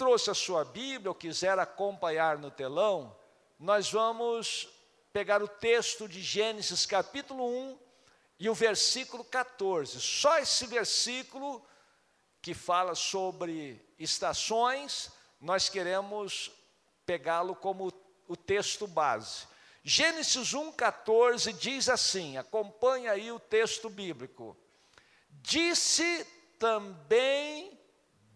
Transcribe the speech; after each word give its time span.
trouxe 0.00 0.30
a 0.30 0.34
sua 0.34 0.64
Bíblia 0.64 1.10
ou 1.10 1.14
quiser 1.14 1.58
acompanhar 1.58 2.38
no 2.38 2.50
telão, 2.50 3.14
nós 3.58 3.92
vamos 3.92 4.66
pegar 5.12 5.42
o 5.42 5.46
texto 5.46 6.08
de 6.08 6.22
Gênesis 6.22 6.86
capítulo 6.86 7.46
1 7.46 7.78
e 8.38 8.48
o 8.48 8.54
versículo 8.54 9.22
14. 9.22 10.00
Só 10.00 10.38
esse 10.38 10.66
versículo 10.66 11.62
que 12.40 12.54
fala 12.54 12.94
sobre 12.94 13.78
estações, 13.98 15.12
nós 15.38 15.68
queremos 15.68 16.50
pegá-lo 17.04 17.54
como 17.54 17.92
o 18.26 18.36
texto 18.36 18.86
base. 18.86 19.46
Gênesis 19.84 20.54
1,14 20.54 21.52
diz 21.58 21.90
assim: 21.90 22.38
acompanha 22.38 23.12
aí 23.12 23.30
o 23.30 23.38
texto 23.38 23.90
bíblico. 23.90 24.56
Disse 25.28 26.26
também 26.58 27.78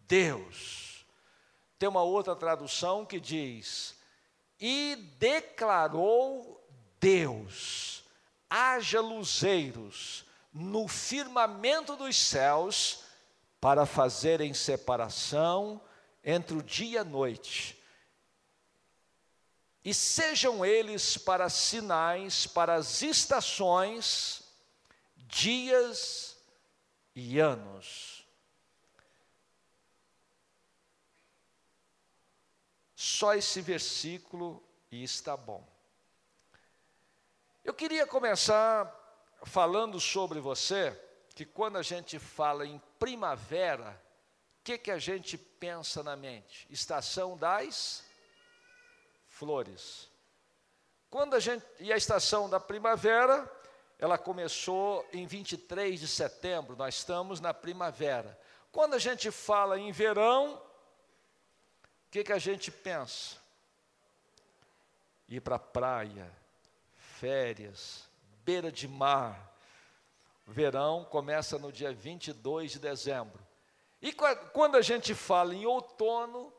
Deus. 0.07 0.94
Tem 1.85 1.89
uma 1.91 2.03
outra 2.03 2.35
tradução 2.35 3.05
que 3.05 3.21
diz: 3.21 3.95
e 4.59 4.97
declarou 5.19 6.67
Deus: 6.99 8.03
haja 8.49 9.03
luzeiros 9.03 10.25
no 10.51 10.89
firmamento 10.89 11.95
dos 11.95 12.17
céus 12.17 13.01
para 13.61 13.85
fazerem 13.85 14.55
separação 14.55 15.79
entre 16.25 16.57
o 16.57 16.63
dia 16.63 16.89
e 16.89 16.97
a 16.97 17.05
noite 17.05 17.79
e 19.85 19.93
sejam 19.93 20.65
eles 20.65 21.19
para 21.19 21.51
sinais, 21.51 22.47
para 22.47 22.77
as 22.77 23.03
estações, 23.03 24.43
dias 25.19 26.35
e 27.15 27.39
anos. 27.39 28.14
Só 33.05 33.35
esse 33.35 33.61
versículo 33.61 34.67
e 34.91 35.05
está 35.05 35.37
bom. 35.37 35.63
Eu 37.63 37.75
queria 37.75 38.07
começar 38.07 38.91
falando 39.45 40.01
sobre 40.01 40.41
você, 40.41 40.99
que 41.35 41.45
quando 41.45 41.77
a 41.77 41.83
gente 41.83 42.19
fala 42.19 42.65
em 42.65 42.81
primavera, 42.99 44.03
o 44.59 44.65
que, 44.65 44.79
que 44.79 44.91
a 44.91 44.99
gente 44.99 45.37
pensa 45.37 46.03
na 46.03 46.17
mente? 46.17 46.67
Estação 46.71 47.37
das 47.37 48.03
flores. 49.29 50.09
Quando 51.11 51.35
a 51.35 51.41
gente 51.41 51.63
e 51.81 51.93
a 51.93 51.99
estação 51.99 52.49
da 52.49 52.59
primavera, 52.59 53.47
ela 53.99 54.17
começou 54.17 55.07
em 55.13 55.27
23 55.27 56.01
de 56.01 56.09
setembro, 56.09 56.75
nós 56.75 56.95
estamos 56.95 57.39
na 57.39 57.53
primavera. 57.53 58.41
Quando 58.73 58.95
a 58.95 58.99
gente 58.99 59.31
fala 59.31 59.79
em 59.79 59.93
verão, 59.93 60.59
que, 62.15 62.23
que 62.23 62.33
a 62.33 62.39
gente 62.39 62.71
pensa? 62.71 63.39
Ir 65.29 65.41
para 65.41 65.57
a 65.57 65.59
praia, 65.59 66.31
férias, 66.97 68.09
beira 68.45 68.71
de 68.71 68.87
mar. 68.87 69.53
Verão 70.47 71.05
começa 71.05 71.59
no 71.59 71.73
dia 71.73 71.93
22 71.93 72.71
de 72.71 72.79
dezembro. 72.79 73.45
E 74.01 74.13
quando 74.13 74.77
a 74.77 74.81
gente 74.81 75.13
fala 75.13 75.57
em 75.57 75.67
outono, 75.67 76.53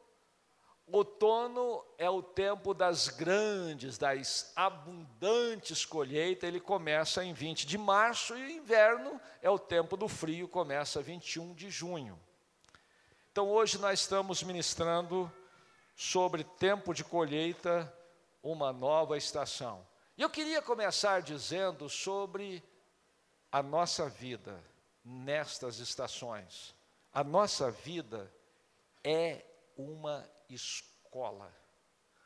Outono 0.88 1.84
é 1.98 2.08
o 2.08 2.22
tempo 2.22 2.72
das 2.72 3.08
grandes, 3.08 3.98
das 3.98 4.52
abundantes 4.56 5.84
colheitas, 5.84 6.48
ele 6.48 6.60
começa 6.60 7.24
em 7.24 7.34
20 7.34 7.66
de 7.66 7.76
março, 7.76 8.38
e 8.38 8.58
inverno 8.58 9.20
é 9.42 9.50
o 9.50 9.58
tempo 9.58 9.98
do 9.98 10.08
frio, 10.08 10.48
começa 10.48 11.02
21 11.02 11.56
de 11.56 11.72
junho. 11.72 12.20
Então 13.32 13.50
hoje 13.50 13.80
nós 13.80 14.02
estamos 14.02 14.44
ministrando 14.44 15.32
sobre 15.96 16.44
tempo 16.44 16.94
de 16.94 17.04
colheita, 17.04 17.92
uma 18.44 18.74
nova 18.74 19.18
estação. 19.18 19.88
E 20.18 20.22
eu 20.22 20.30
queria 20.30 20.62
começar 20.62 21.22
dizendo 21.22 21.90
sobre 21.90 22.64
a 23.52 23.64
nossa 23.64 24.10
vida 24.10 24.62
nestas 25.04 25.80
estações. 25.80 26.76
A 27.14 27.24
nossa 27.24 27.72
vida 27.72 28.32
é 29.04 29.46
uma 29.78 30.30
escola. 30.50 31.54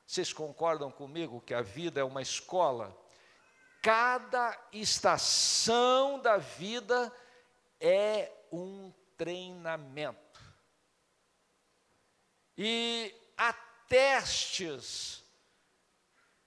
Vocês 0.05 0.33
concordam 0.33 0.91
comigo 0.91 1.41
que 1.41 1.53
a 1.53 1.61
vida 1.61 1.99
é 1.99 2.03
uma 2.03 2.21
escola? 2.21 2.97
Cada 3.81 4.59
estação 4.73 6.19
da 6.19 6.37
vida 6.37 7.13
é 7.79 8.31
um 8.51 8.91
treinamento. 9.15 10.39
E 12.57 13.13
há 13.39 13.53
testes 13.87 15.23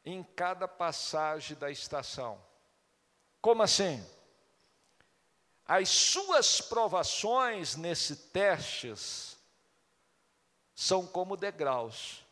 em 0.05 0.23
cada 0.23 0.69
passagem 0.69 1.57
da 1.57 1.71
estação. 1.71 2.39
Como 3.41 3.63
assim? 3.63 4.05
As 5.65 5.89
suas 5.89 6.61
provações 6.61 7.77
nesse 7.77 8.15
testes 8.17 9.39
são 10.75 11.07
como 11.07 11.35
degraus. 11.35 12.27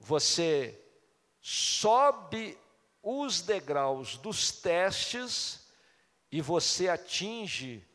Você 0.00 0.76
sobe 1.40 2.58
os 3.02 3.42
degraus 3.42 4.16
dos 4.16 4.50
testes 4.50 5.68
e 6.32 6.40
você 6.40 6.88
atinge 6.88 7.86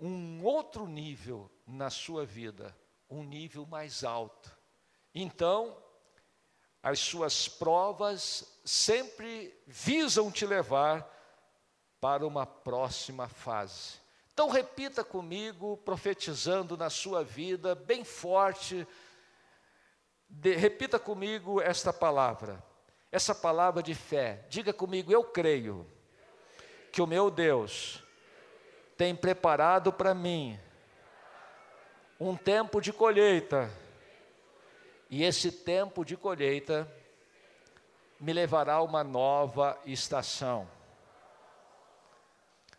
um 0.00 0.42
outro 0.42 0.86
nível 0.86 1.50
na 1.66 1.90
sua 1.90 2.24
vida, 2.24 2.76
um 3.08 3.22
nível 3.22 3.66
mais 3.66 4.04
alto. 4.04 4.56
Então, 5.14 5.76
as 6.82 6.98
suas 6.98 7.48
provas 7.48 8.60
sempre 8.64 9.58
visam 9.66 10.30
te 10.30 10.44
levar 10.44 11.10
para 12.00 12.26
uma 12.26 12.44
próxima 12.44 13.26
fase. 13.26 13.94
Então 14.34 14.50
repita 14.50 15.04
comigo, 15.04 15.76
profetizando 15.78 16.76
na 16.76 16.90
sua 16.90 17.22
vida, 17.24 17.74
bem 17.74 18.04
forte. 18.04 18.86
De, 20.28 20.56
repita 20.56 20.98
comigo 20.98 21.60
esta 21.60 21.92
palavra, 21.92 22.62
essa 23.10 23.34
palavra 23.34 23.82
de 23.82 23.94
fé. 23.94 24.44
Diga 24.50 24.72
comigo, 24.72 25.12
eu 25.12 25.24
creio 25.24 25.90
que 26.92 27.00
o 27.00 27.06
meu 27.06 27.30
Deus 27.30 28.02
tem 28.96 29.14
preparado 29.16 29.92
para 29.92 30.12
mim 30.12 30.58
um 32.18 32.36
tempo 32.36 32.80
de 32.80 32.92
colheita. 32.92 33.70
E 35.10 35.22
esse 35.22 35.50
tempo 35.50 36.04
de 36.04 36.16
colheita 36.16 36.90
me 38.20 38.32
levará 38.32 38.74
a 38.74 38.82
uma 38.82 39.04
nova 39.04 39.78
estação. 39.84 40.68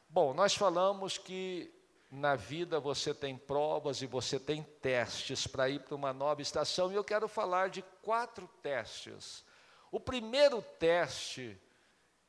Bom, 0.10 0.34
nós 0.34 0.56
falamos 0.56 1.18
que 1.18 1.72
na 2.10 2.36
vida 2.36 2.80
você 2.80 3.14
tem 3.14 3.38
provas 3.38 4.02
e 4.02 4.06
você 4.06 4.40
tem 4.40 4.64
testes 4.82 5.46
para 5.46 5.70
ir 5.70 5.82
para 5.82 5.96
uma 5.96 6.14
nova 6.14 6.42
estação, 6.42 6.92
e 6.92 6.96
eu 6.96 7.04
quero 7.04 7.28
falar 7.28 7.70
de 7.70 7.82
quatro 8.02 8.48
testes. 8.62 9.44
O 9.92 10.00
primeiro 10.00 10.62
teste 10.62 11.60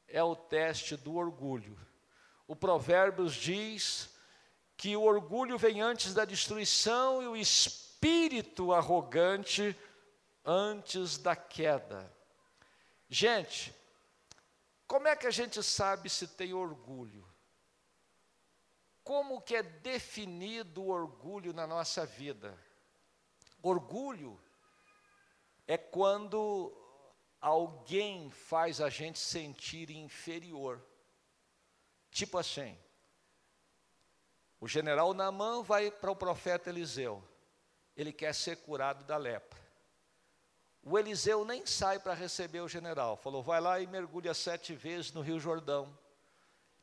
é 0.09 0.23
o 0.23 0.35
teste 0.35 0.97
do 0.97 1.15
orgulho. 1.15 1.79
O 2.49 2.57
Provérbios 2.57 3.35
diz 3.35 4.16
que 4.77 4.97
o 4.97 5.03
orgulho 5.03 5.57
vem 5.57 5.81
antes 5.81 6.13
da 6.13 6.25
destruição 6.25 7.23
e 7.23 7.27
o 7.27 7.37
espírito 7.37 8.73
arrogante 8.73 9.77
antes 10.45 11.19
da 11.19 11.35
queda. 11.35 12.13
Gente, 13.09 13.75
como 14.87 15.09
é 15.09 15.17
que 15.17 15.27
a 15.27 15.31
gente 15.31 15.63
sabe 15.63 16.11
se 16.11 16.27
tem 16.29 16.53
orgulho? 16.53 17.27
como 19.07 19.41
que 19.41 19.55
é 19.55 19.63
definido 19.63 20.83
o 20.83 20.89
orgulho 20.89 21.53
na 21.53 21.65
nossa 21.65 22.05
vida? 22.05 22.59
Orgulho 23.63 24.37
é 25.65 25.79
quando 25.79 26.77
alguém 27.41 28.29
faz 28.33 28.81
a 28.81 28.91
gente 28.91 29.21
sentir 29.21 29.93
inferior. 29.93 30.85
Tipo 32.11 32.37
assim, 32.37 32.77
o 34.61 34.67
general 34.67 35.13
Namã 35.13 35.63
vai 35.63 35.91
para 35.91 36.11
o 36.11 36.17
profeta 36.17 36.71
Eliseu. 36.71 37.23
Ele 37.97 38.13
quer 38.13 38.35
ser 38.35 38.57
curado 38.57 39.05
da 39.05 39.17
lepra. 39.17 39.59
O 40.83 40.99
Eliseu 40.99 41.45
nem 41.45 41.67
sai 41.67 41.99
para 41.99 42.15
receber 42.15 42.61
o 42.61 42.69
general. 42.69 43.17
Falou, 43.17 43.43
vai 43.43 43.61
lá 43.61 43.81
e 43.81 43.87
mergulha 43.87 44.33
sete 44.33 44.75
vezes 44.75 45.13
no 45.13 45.21
Rio 45.21 45.41
Jordão. 45.41 45.97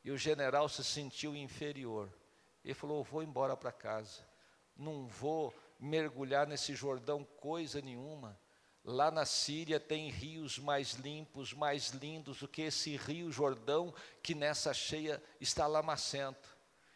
E 0.04 0.10
o 0.10 0.18
general 0.18 0.68
se 0.68 0.84
sentiu 0.84 1.34
inferior. 1.34 2.12
Ele 2.62 2.74
falou: 2.74 3.02
Vou 3.02 3.22
embora 3.22 3.56
para 3.56 3.72
casa. 3.72 4.20
Não 4.76 5.06
vou 5.06 5.54
mergulhar 5.78 6.46
nesse 6.46 6.74
Jordão 6.74 7.24
coisa 7.24 7.80
nenhuma. 7.80 8.38
Lá 8.84 9.10
na 9.10 9.24
Síria 9.24 9.80
tem 9.80 10.10
rios 10.10 10.58
mais 10.58 10.92
limpos, 10.92 11.54
mais 11.54 11.88
lindos 11.88 12.40
do 12.40 12.48
que 12.48 12.62
esse 12.62 12.96
rio 12.96 13.32
Jordão 13.32 13.94
que 14.22 14.34
nessa 14.34 14.74
cheia 14.74 15.22
está 15.40 15.66
lamacento. 15.66 16.53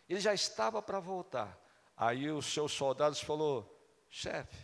Ele 0.08 0.20
já 0.20 0.32
estava 0.32 0.80
para 0.80 1.00
voltar. 1.00 1.58
Aí 1.96 2.30
os 2.30 2.46
seus 2.46 2.72
soldados 2.72 3.20
falou: 3.20 3.78
chefe, 4.08 4.56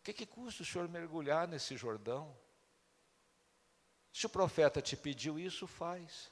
O 0.00 0.02
que, 0.02 0.12
que 0.12 0.26
custa 0.26 0.62
o 0.62 0.66
senhor 0.66 0.88
mergulhar 0.88 1.46
nesse 1.46 1.76
Jordão? 1.76 2.36
Se 4.12 4.26
o 4.26 4.30
profeta 4.30 4.82
te 4.82 4.96
pediu 4.96 5.38
isso, 5.38 5.66
faz. 5.66 6.30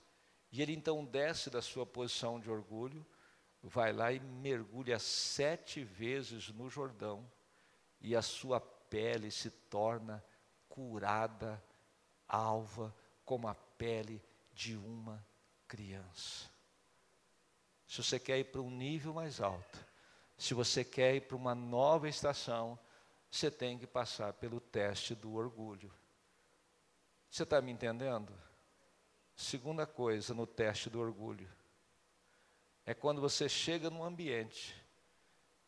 E 0.52 0.60
ele 0.60 0.72
então 0.72 1.04
desce 1.04 1.48
da 1.48 1.62
sua 1.62 1.86
posição 1.86 2.40
de 2.40 2.50
orgulho, 2.50 3.06
vai 3.62 3.92
lá 3.92 4.12
e 4.12 4.18
mergulha 4.18 4.98
sete 4.98 5.84
vezes 5.84 6.48
no 6.48 6.68
Jordão, 6.68 7.30
e 8.00 8.16
a 8.16 8.22
sua 8.22 8.60
pele 8.60 9.30
se 9.30 9.50
torna 9.50 10.24
curada, 10.68 11.62
alva, 12.26 12.94
como 13.24 13.46
a 13.46 13.54
pele 13.54 14.22
de 14.52 14.76
uma 14.76 15.24
criança. 15.68 16.50
Se 17.90 18.04
você 18.04 18.20
quer 18.20 18.38
ir 18.38 18.44
para 18.44 18.60
um 18.60 18.70
nível 18.70 19.12
mais 19.12 19.40
alto, 19.40 19.84
se 20.38 20.54
você 20.54 20.84
quer 20.84 21.16
ir 21.16 21.22
para 21.22 21.36
uma 21.36 21.56
nova 21.56 22.08
estação, 22.08 22.78
você 23.28 23.50
tem 23.50 23.76
que 23.80 23.86
passar 23.86 24.32
pelo 24.34 24.60
teste 24.60 25.12
do 25.12 25.34
orgulho. 25.34 25.92
Você 27.28 27.42
está 27.42 27.60
me 27.60 27.72
entendendo? 27.72 28.32
Segunda 29.34 29.88
coisa 29.88 30.32
no 30.32 30.46
teste 30.46 30.88
do 30.88 31.00
orgulho 31.00 31.50
é 32.86 32.94
quando 32.94 33.20
você 33.20 33.48
chega 33.48 33.90
num 33.90 34.04
ambiente 34.04 34.72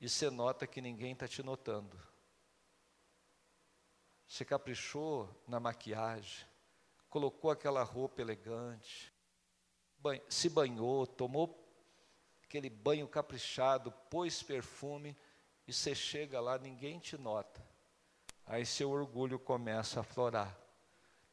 e 0.00 0.08
você 0.08 0.30
nota 0.30 0.64
que 0.64 0.80
ninguém 0.80 1.14
está 1.14 1.26
te 1.26 1.42
notando. 1.42 1.98
Você 4.28 4.44
caprichou 4.44 5.28
na 5.48 5.58
maquiagem, 5.58 6.46
colocou 7.10 7.50
aquela 7.50 7.82
roupa 7.82 8.22
elegante, 8.22 9.12
se 10.28 10.48
banhou, 10.48 11.04
tomou 11.04 11.61
aquele 12.52 12.68
banho 12.68 13.08
caprichado, 13.08 13.90
pôs 14.10 14.42
perfume 14.42 15.16
e 15.66 15.72
você 15.72 15.94
chega 15.94 16.38
lá, 16.38 16.58
ninguém 16.58 16.98
te 16.98 17.16
nota. 17.16 17.66
Aí 18.44 18.66
seu 18.66 18.90
orgulho 18.90 19.38
começa 19.38 20.00
a 20.00 20.02
florar. 20.02 20.54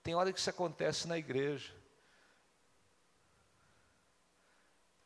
Tem 0.02 0.16
hora 0.16 0.32
que 0.32 0.40
isso 0.40 0.50
acontece 0.50 1.10
na 1.10 1.18
igreja. 1.18 1.76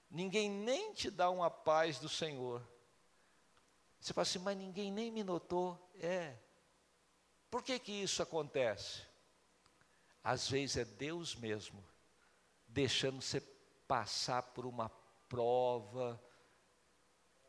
Ninguém 0.07 0.51
nem 0.51 0.94
te 0.94 1.10
dá 1.10 1.31
uma 1.31 1.50
paz 1.50 1.98
do 1.98 2.07
Senhor. 2.07 2.62
Você 4.00 4.13
fala 4.13 4.21
assim, 4.21 4.38
mas 4.38 4.56
ninguém 4.56 4.92
nem 4.92 5.10
me 5.10 5.24
notou. 5.24 5.92
É. 5.95 6.38
Por 7.50 7.63
que 7.63 7.80
que 7.80 7.92
isso 7.92 8.21
acontece? 8.21 9.01
Às 10.24 10.48
vezes 10.48 10.77
é 10.77 10.86
Deus 10.86 11.33
mesmo, 11.33 11.83
deixando 12.68 13.19
você 13.19 13.42
passar 13.88 14.44
por 14.44 14.68
uma 14.68 14.89
prova, 15.34 16.22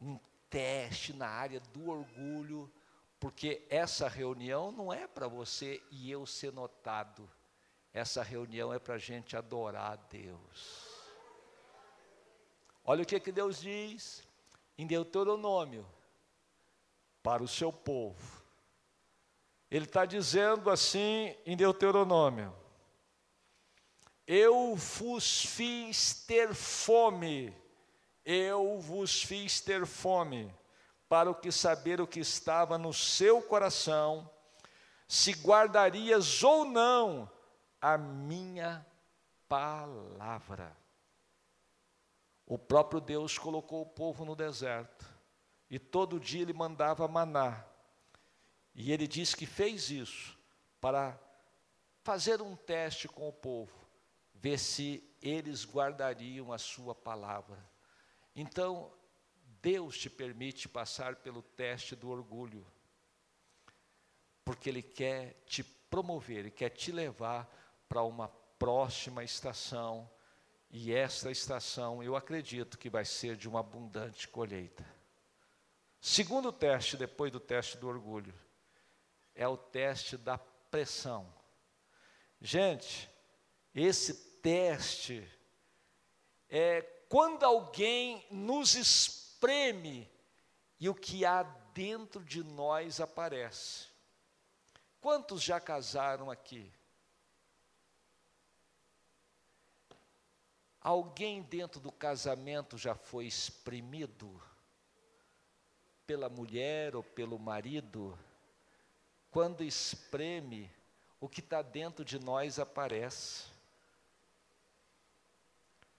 um 0.00 0.18
teste 0.48 1.12
na 1.12 1.28
área 1.28 1.60
do 1.60 1.90
orgulho, 1.90 2.72
porque 3.20 3.66
essa 3.68 4.08
reunião 4.08 4.72
não 4.72 4.90
é 4.90 5.06
para 5.06 5.28
você 5.28 5.82
e 5.90 6.10
eu 6.10 6.24
ser 6.24 6.50
notado, 6.50 7.30
essa 7.92 8.22
reunião 8.22 8.72
é 8.72 8.78
para 8.78 8.94
a 8.94 8.98
gente 8.98 9.36
adorar 9.36 9.92
a 9.92 9.96
Deus. 9.96 10.88
Olha 12.82 13.02
o 13.02 13.06
que, 13.06 13.20
que 13.20 13.30
Deus 13.30 13.60
diz 13.60 14.26
em 14.78 14.86
Deuteronômio 14.86 15.86
para 17.22 17.42
o 17.42 17.48
seu 17.48 17.70
povo. 17.70 18.42
Ele 19.70 19.84
está 19.84 20.06
dizendo 20.06 20.70
assim 20.70 21.36
em 21.44 21.54
Deuteronômio: 21.54 22.54
Eu 24.26 24.74
vos 24.74 25.44
fiz 25.44 26.24
ter 26.26 26.54
fome, 26.54 27.54
eu 28.24 28.78
vos 28.80 29.22
fiz 29.22 29.60
ter 29.60 29.84
fome 29.86 30.52
para 31.08 31.30
o 31.30 31.34
que 31.34 31.52
saber 31.52 32.00
o 32.00 32.06
que 32.06 32.20
estava 32.20 32.78
no 32.78 32.92
seu 32.92 33.42
coração, 33.42 34.28
se 35.06 35.32
guardarias 35.32 36.42
ou 36.42 36.64
não 36.64 37.30
a 37.80 37.98
minha 37.98 38.84
palavra. 39.48 40.74
O 42.46 42.58
próprio 42.58 43.00
Deus 43.00 43.38
colocou 43.38 43.82
o 43.82 43.86
povo 43.86 44.24
no 44.24 44.34
deserto, 44.34 45.06
e 45.70 45.78
todo 45.78 46.20
dia 46.20 46.42
ele 46.42 46.52
mandava 46.52 47.06
maná. 47.06 47.64
E 48.74 48.90
ele 48.90 49.06
disse 49.06 49.36
que 49.36 49.46
fez 49.46 49.90
isso 49.90 50.36
para 50.80 51.18
fazer 52.02 52.42
um 52.42 52.56
teste 52.56 53.08
com 53.08 53.28
o 53.28 53.32
povo, 53.32 53.72
ver 54.34 54.58
se 54.58 55.02
eles 55.22 55.64
guardariam 55.64 56.52
a 56.52 56.58
sua 56.58 56.94
palavra. 56.94 57.73
Então, 58.34 58.92
Deus 59.62 59.98
te 59.98 60.10
permite 60.10 60.68
passar 60.68 61.16
pelo 61.16 61.42
teste 61.42 61.94
do 61.94 62.10
orgulho, 62.10 62.66
porque 64.44 64.68
Ele 64.68 64.82
quer 64.82 65.42
te 65.46 65.62
promover, 65.62 66.38
Ele 66.38 66.50
quer 66.50 66.70
te 66.70 66.92
levar 66.92 67.48
para 67.88 68.02
uma 68.02 68.28
próxima 68.58 69.22
estação, 69.22 70.10
e 70.70 70.92
esta 70.92 71.30
estação 71.30 72.02
eu 72.02 72.16
acredito 72.16 72.76
que 72.76 72.90
vai 72.90 73.04
ser 73.04 73.36
de 73.36 73.48
uma 73.48 73.60
abundante 73.60 74.26
colheita. 74.26 74.84
Segundo 76.00 76.52
teste, 76.52 76.96
depois 76.96 77.32
do 77.32 77.40
teste 77.40 77.78
do 77.78 77.88
orgulho, 77.88 78.34
é 79.34 79.48
o 79.48 79.56
teste 79.56 80.16
da 80.16 80.36
pressão. 80.36 81.32
Gente, 82.40 83.08
esse 83.74 84.14
teste 84.42 85.26
é 86.48 86.82
quando 87.14 87.44
alguém 87.44 88.26
nos 88.28 88.74
espreme 88.74 90.10
e 90.80 90.88
o 90.88 90.94
que 90.96 91.24
há 91.24 91.44
dentro 91.72 92.24
de 92.24 92.42
nós 92.42 92.98
aparece. 92.98 93.86
Quantos 95.00 95.40
já 95.40 95.60
casaram 95.60 96.28
aqui? 96.28 96.72
Alguém 100.80 101.40
dentro 101.42 101.78
do 101.78 101.92
casamento 101.92 102.76
já 102.76 102.96
foi 102.96 103.26
exprimido 103.26 104.42
pela 106.04 106.28
mulher 106.28 106.96
ou 106.96 107.04
pelo 107.04 107.38
marido? 107.38 108.18
Quando 109.30 109.62
espreme, 109.62 110.68
o 111.20 111.28
que 111.28 111.38
está 111.38 111.62
dentro 111.62 112.04
de 112.04 112.18
nós 112.18 112.58
aparece. 112.58 113.53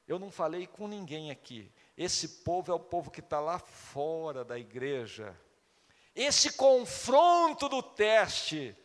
Eu 0.08 0.20
não 0.20 0.30
falei 0.30 0.68
com 0.68 0.88
ninguém 0.88 1.32
aqui. 1.32 1.72
Esse 1.98 2.44
povo 2.44 2.72
é 2.72 2.76
o 2.76 2.80
povo 2.80 3.10
que 3.10 3.22
está 3.22 3.40
lá 3.40 3.58
fora 3.58 4.46
da 4.46 4.60
igreja. 4.60 5.36
Esse 6.16 6.54
confronto 6.54 7.68
do 7.68 7.82
teste 7.82 8.78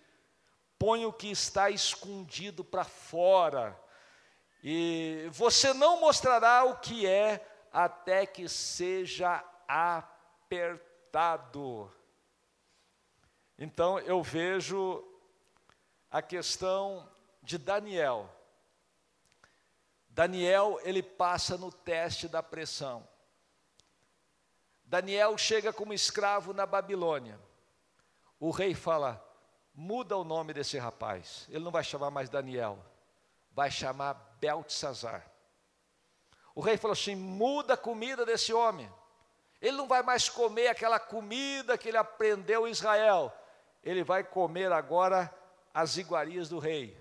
põe 0.78 1.04
o 1.04 1.12
que 1.12 1.30
está 1.30 1.68
escondido 1.68 2.64
para 2.64 2.84
fora. 2.84 3.78
E 4.64 5.28
você 5.30 5.74
não 5.74 6.00
mostrará 6.00 6.64
o 6.64 6.78
que 6.78 7.06
é 7.06 7.46
até 7.70 8.24
que 8.24 8.48
seja 8.48 9.44
apertado. 9.68 10.80
Então 13.58 13.98
eu 13.98 14.22
vejo 14.22 15.06
a 16.10 16.22
questão 16.22 17.06
de 17.42 17.58
Daniel. 17.58 18.39
Daniel, 20.20 20.78
ele 20.82 21.02
passa 21.02 21.56
no 21.56 21.72
teste 21.72 22.28
da 22.28 22.42
pressão. 22.42 23.08
Daniel 24.84 25.38
chega 25.38 25.72
como 25.72 25.94
escravo 25.94 26.52
na 26.52 26.66
Babilônia. 26.66 27.40
O 28.38 28.50
rei 28.50 28.74
fala: 28.74 29.18
muda 29.74 30.18
o 30.18 30.22
nome 30.22 30.52
desse 30.52 30.76
rapaz. 30.76 31.46
Ele 31.48 31.64
não 31.64 31.70
vai 31.70 31.82
chamar 31.82 32.10
mais 32.10 32.28
Daniel, 32.28 32.84
vai 33.52 33.70
chamar 33.70 34.12
Beltesazar. 34.38 35.24
O 36.54 36.60
rei 36.60 36.76
falou 36.76 36.92
assim: 36.92 37.16
muda 37.16 37.72
a 37.72 37.78
comida 37.78 38.26
desse 38.26 38.52
homem. 38.52 38.92
Ele 39.58 39.78
não 39.78 39.88
vai 39.88 40.02
mais 40.02 40.28
comer 40.28 40.68
aquela 40.68 41.00
comida 41.00 41.78
que 41.78 41.88
ele 41.88 41.96
aprendeu 41.96 42.68
em 42.68 42.72
Israel. 42.72 43.32
Ele 43.82 44.04
vai 44.04 44.22
comer 44.22 44.70
agora 44.70 45.34
as 45.72 45.96
iguarias 45.96 46.46
do 46.46 46.58
rei. 46.58 46.94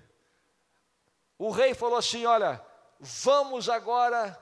O 1.38 1.51
rei 1.51 1.73
falou 1.73 1.97
assim: 1.97 2.25
olha, 2.25 2.68
vamos 3.00 3.70
agora 3.70 4.38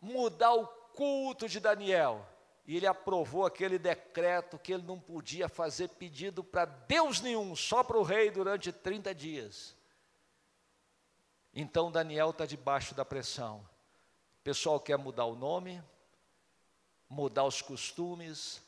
mudar 0.00 0.54
o 0.54 0.66
culto 0.66 1.48
de 1.48 1.60
Daniel. 1.60 2.26
E 2.66 2.76
ele 2.76 2.86
aprovou 2.86 3.46
aquele 3.46 3.78
decreto 3.78 4.58
que 4.58 4.72
ele 4.72 4.82
não 4.82 4.98
podia 4.98 5.48
fazer 5.48 5.88
pedido 5.88 6.44
para 6.44 6.64
Deus 6.64 7.20
nenhum, 7.20 7.56
só 7.56 7.82
para 7.82 7.98
o 7.98 8.02
rei 8.02 8.30
durante 8.30 8.72
30 8.72 9.14
dias. 9.14 9.76
Então 11.52 11.90
Daniel 11.90 12.30
está 12.30 12.46
debaixo 12.46 12.94
da 12.94 13.04
pressão. 13.04 13.58
O 14.40 14.42
pessoal 14.44 14.78
quer 14.78 14.96
mudar 14.96 15.24
o 15.24 15.34
nome, 15.34 15.82
mudar 17.08 17.44
os 17.44 17.60
costumes, 17.60 18.62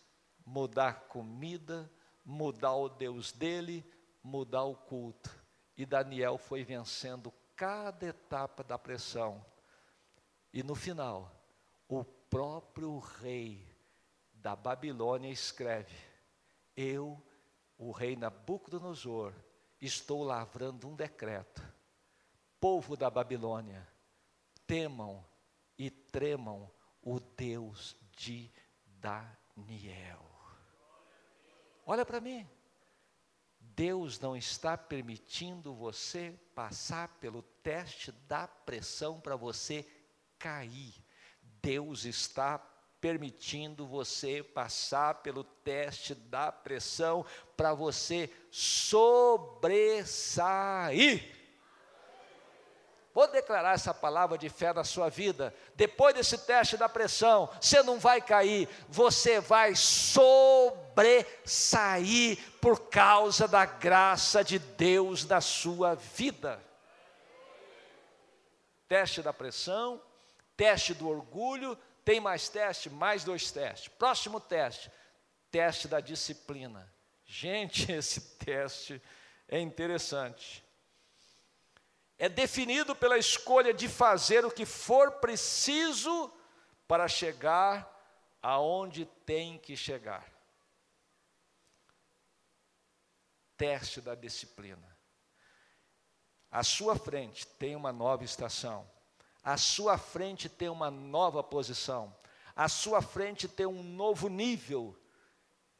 mudar 0.44 0.88
a 0.88 0.94
comida, 0.94 1.88
mudar 2.24 2.74
o 2.74 2.88
Deus 2.88 3.30
dele, 3.30 3.84
mudar 4.22 4.64
o 4.64 4.74
culto. 4.74 5.30
E 5.76 5.86
Daniel 5.86 6.38
foi 6.38 6.64
vencendo 6.64 7.32
cada 7.56 8.06
etapa 8.06 8.62
da 8.62 8.78
pressão. 8.78 9.44
E 10.52 10.62
no 10.62 10.74
final, 10.74 11.30
o 11.88 12.04
próprio 12.04 12.98
rei 12.98 13.66
da 14.32 14.56
Babilônia 14.56 15.30
escreve: 15.30 15.94
Eu 16.76 17.22
o 17.78 17.90
rei 17.90 18.14
Nabucodonosor, 18.14 19.34
estou 19.80 20.22
lavrando 20.22 20.88
um 20.88 20.94
decreto. 20.94 21.62
Povo 22.60 22.96
da 22.96 23.10
Babilônia, 23.10 23.86
temam 24.66 25.24
e 25.76 25.90
tremam 25.90 26.70
o 27.02 27.18
Deus 27.18 27.96
de 28.16 28.48
Daniel. 28.86 30.22
Olha 31.84 32.06
para 32.06 32.20
mim. 32.20 32.48
Deus 33.74 34.20
não 34.20 34.36
está 34.36 34.76
permitindo 34.76 35.74
você 35.74 36.34
passar 36.54 37.08
pelo 37.20 37.42
teste 37.62 38.12
da 38.28 38.46
pressão 38.46 39.20
para 39.20 39.34
você 39.36 39.86
cair. 40.38 40.94
Deus 41.62 42.04
está 42.04 42.58
permitindo 43.00 43.86
você 43.86 44.42
passar 44.42 45.22
pelo 45.22 45.42
teste 45.42 46.14
da 46.14 46.52
pressão 46.52 47.26
para 47.56 47.74
você 47.74 48.30
sobressair. 48.50 49.82
Vou 53.14 53.28
declarar 53.28 53.74
essa 53.74 53.92
palavra 53.92 54.38
de 54.38 54.48
fé 54.48 54.72
na 54.72 54.84
sua 54.84 55.10
vida. 55.10 55.54
Depois 55.74 56.14
desse 56.14 56.38
teste 56.38 56.78
da 56.78 56.88
pressão, 56.88 57.50
você 57.60 57.82
não 57.82 57.98
vai 57.98 58.22
cair, 58.22 58.66
você 58.88 59.38
vai 59.38 59.74
sobressair 59.74 60.78
por 62.58 62.88
causa 62.88 63.46
da 63.46 63.66
graça 63.66 64.42
de 64.42 64.58
Deus 64.58 65.26
na 65.26 65.42
sua 65.42 65.94
vida. 65.94 66.58
Teste 68.88 69.20
da 69.20 69.32
pressão, 69.32 70.00
teste 70.56 70.94
do 70.94 71.06
orgulho, 71.08 71.76
tem 72.04 72.18
mais 72.18 72.48
teste? 72.48 72.88
Mais 72.88 73.24
dois 73.24 73.50
testes. 73.50 73.88
Próximo 73.88 74.40
teste, 74.40 74.90
teste 75.50 75.86
da 75.86 76.00
disciplina. 76.00 76.90
Gente, 77.26 77.92
esse 77.92 78.22
teste 78.38 79.02
é 79.46 79.60
interessante 79.60 80.64
é 82.22 82.28
definido 82.28 82.94
pela 82.94 83.18
escolha 83.18 83.74
de 83.74 83.88
fazer 83.88 84.44
o 84.44 84.50
que 84.52 84.64
for 84.64 85.10
preciso 85.10 86.32
para 86.86 87.08
chegar 87.08 87.84
aonde 88.40 89.06
tem 89.26 89.58
que 89.58 89.76
chegar. 89.76 90.24
Teste 93.56 94.00
da 94.00 94.14
disciplina. 94.14 94.96
À 96.48 96.62
sua 96.62 96.94
frente 96.94 97.44
tem 97.44 97.74
uma 97.74 97.92
nova 97.92 98.22
estação. 98.22 98.88
À 99.42 99.56
sua 99.56 99.98
frente 99.98 100.48
tem 100.48 100.68
uma 100.68 100.92
nova 100.92 101.42
posição. 101.42 102.16
À 102.54 102.68
sua 102.68 103.02
frente 103.02 103.48
tem 103.48 103.66
um 103.66 103.82
novo 103.82 104.28
nível. 104.28 104.96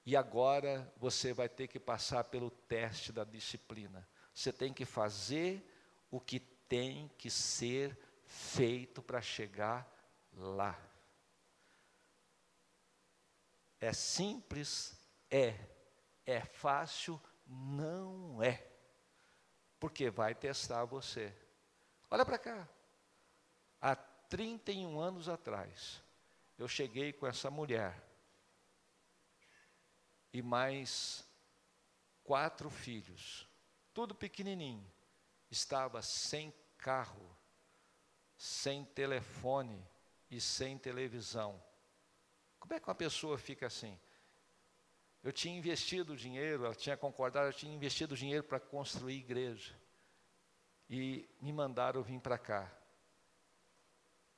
E 0.04 0.16
agora 0.16 0.92
você 0.96 1.32
vai 1.32 1.49
ter 1.49 1.68
que 1.68 1.78
passar 1.78 2.25
pelo 2.25 2.50
teste 2.50 3.12
da 3.12 3.22
disciplina. 3.22 4.08
Você 4.34 4.52
tem 4.52 4.72
que 4.72 4.84
fazer 4.84 5.68
o 6.12 6.21
que 6.21 6.38
tem 6.38 7.09
que 7.16 7.31
ser 7.31 7.99
feito 8.26 9.02
para 9.02 9.23
chegar 9.23 9.90
lá. 10.35 10.78
É 13.81 13.95
simples? 13.95 14.95
É. 15.31 15.59
É 16.26 16.42
fácil? 16.42 17.21
Não 17.47 18.42
é. 18.42 18.71
Porque 19.81 20.11
vai 20.11 20.35
testar 20.35 20.85
você. 20.85 21.35
Olha 22.11 22.26
para 22.26 22.38
cá. 22.38 22.69
Há 23.81 23.97
31 23.97 25.00
anos 25.00 25.31
atrás, 25.31 26.02
eu 26.59 26.69
cheguei 26.69 27.12
com 27.12 27.26
essa 27.26 27.50
mulher 27.50 28.07
e 30.31 30.42
mais 30.42 31.26
quatro 32.23 32.71
filhos, 32.71 33.49
tudo 33.92 34.14
pequenininho 34.14 34.87
estava 35.52 36.00
sem 36.00 36.52
carro, 36.78 37.37
sem 38.37 38.85
telefone 38.87 39.87
e 40.30 40.40
sem 40.40 40.78
televisão. 40.78 41.62
Como 42.59 42.73
é 42.73 42.80
que 42.80 42.88
uma 42.88 42.94
pessoa 42.94 43.37
fica 43.37 43.66
assim? 43.66 43.99
Eu 45.23 45.30
tinha 45.30 45.56
investido 45.56 46.16
dinheiro, 46.16 46.64
ela 46.64 46.75
tinha 46.75 46.97
concordado, 46.97 47.49
eu 47.49 47.52
tinha 47.52 47.73
investido 47.73 48.16
dinheiro 48.16 48.42
para 48.42 48.59
construir 48.59 49.18
igreja. 49.18 49.78
E 50.88 51.28
me 51.40 51.52
mandaram 51.52 52.02
vir 52.02 52.18
para 52.18 52.38
cá. 52.38 52.73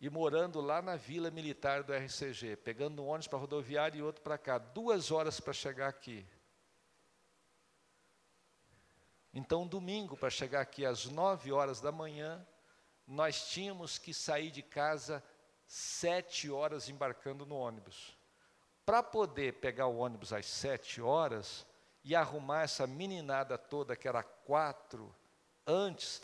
E 0.01 0.11
morando 0.11 0.61
lá 0.61 0.83
na 0.83 0.97
vila 0.97 1.31
militar 1.31 1.83
do 1.83 1.95
RCG, 1.95 2.57
pegando 2.57 3.03
um 3.03 3.07
ônibus 3.07 3.29
para 3.29 3.39
rodoviária 3.39 3.99
e 3.99 4.03
outro 4.03 4.23
para 4.23 4.37
cá, 4.37 4.59
duas 4.59 5.11
horas 5.11 5.41
para 5.41 5.53
chegar 5.53 5.89
aqui. 5.89 6.27
Então, 9.35 9.67
domingo, 9.67 10.17
para 10.17 10.31
chegar 10.31 10.61
aqui 10.61 10.87
às 10.87 11.07
nove 11.07 11.51
horas 11.51 11.81
da 11.81 11.91
manhã, 11.91 12.47
nós 13.05 13.49
tínhamos 13.49 13.99
que 13.99 14.15
sair 14.15 14.53
de 14.53 14.63
casa 14.63 15.21
sete 15.67 16.49
horas 16.49 16.89
embarcando 16.89 17.45
no 17.45 17.57
ônibus. 17.57 18.17
Para 18.87 19.03
poder 19.03 19.55
pegar 19.55 19.89
o 19.89 19.97
ônibus 19.97 20.33
às 20.33 20.47
sete 20.47 21.03
horas 21.03 21.67
e 22.05 22.15
arrumar 22.15 22.63
essa 22.63 22.87
meninada 22.87 23.59
toda, 23.59 23.97
que 23.97 24.07
era 24.07 24.23
quatro, 24.23 25.13
antes, 25.67 26.23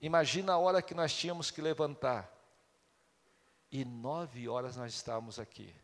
imagina 0.00 0.54
a 0.54 0.58
hora 0.58 0.80
que 0.80 0.94
nós 0.94 1.14
tínhamos 1.14 1.50
que 1.50 1.60
levantar. 1.60 2.32
E 3.70 3.84
nove 3.84 4.48
horas 4.48 4.78
nós 4.78 4.94
estávamos 4.94 5.38
aqui. 5.38 5.74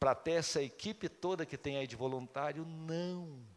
Para 0.00 0.16
ter 0.16 0.32
essa 0.32 0.60
equipe 0.60 1.08
toda 1.08 1.46
que 1.46 1.56
tem 1.56 1.76
aí 1.76 1.86
de 1.86 1.94
voluntário, 1.94 2.64
não 2.66 3.55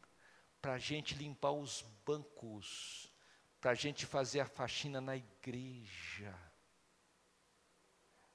para 0.61 0.73
a 0.73 0.77
gente 0.77 1.15
limpar 1.15 1.51
os 1.51 1.81
bancos, 2.05 3.11
para 3.59 3.71
a 3.71 3.75
gente 3.75 4.05
fazer 4.05 4.41
a 4.41 4.45
faxina 4.45 4.99
na 4.99 5.15
igreja. 5.15 6.37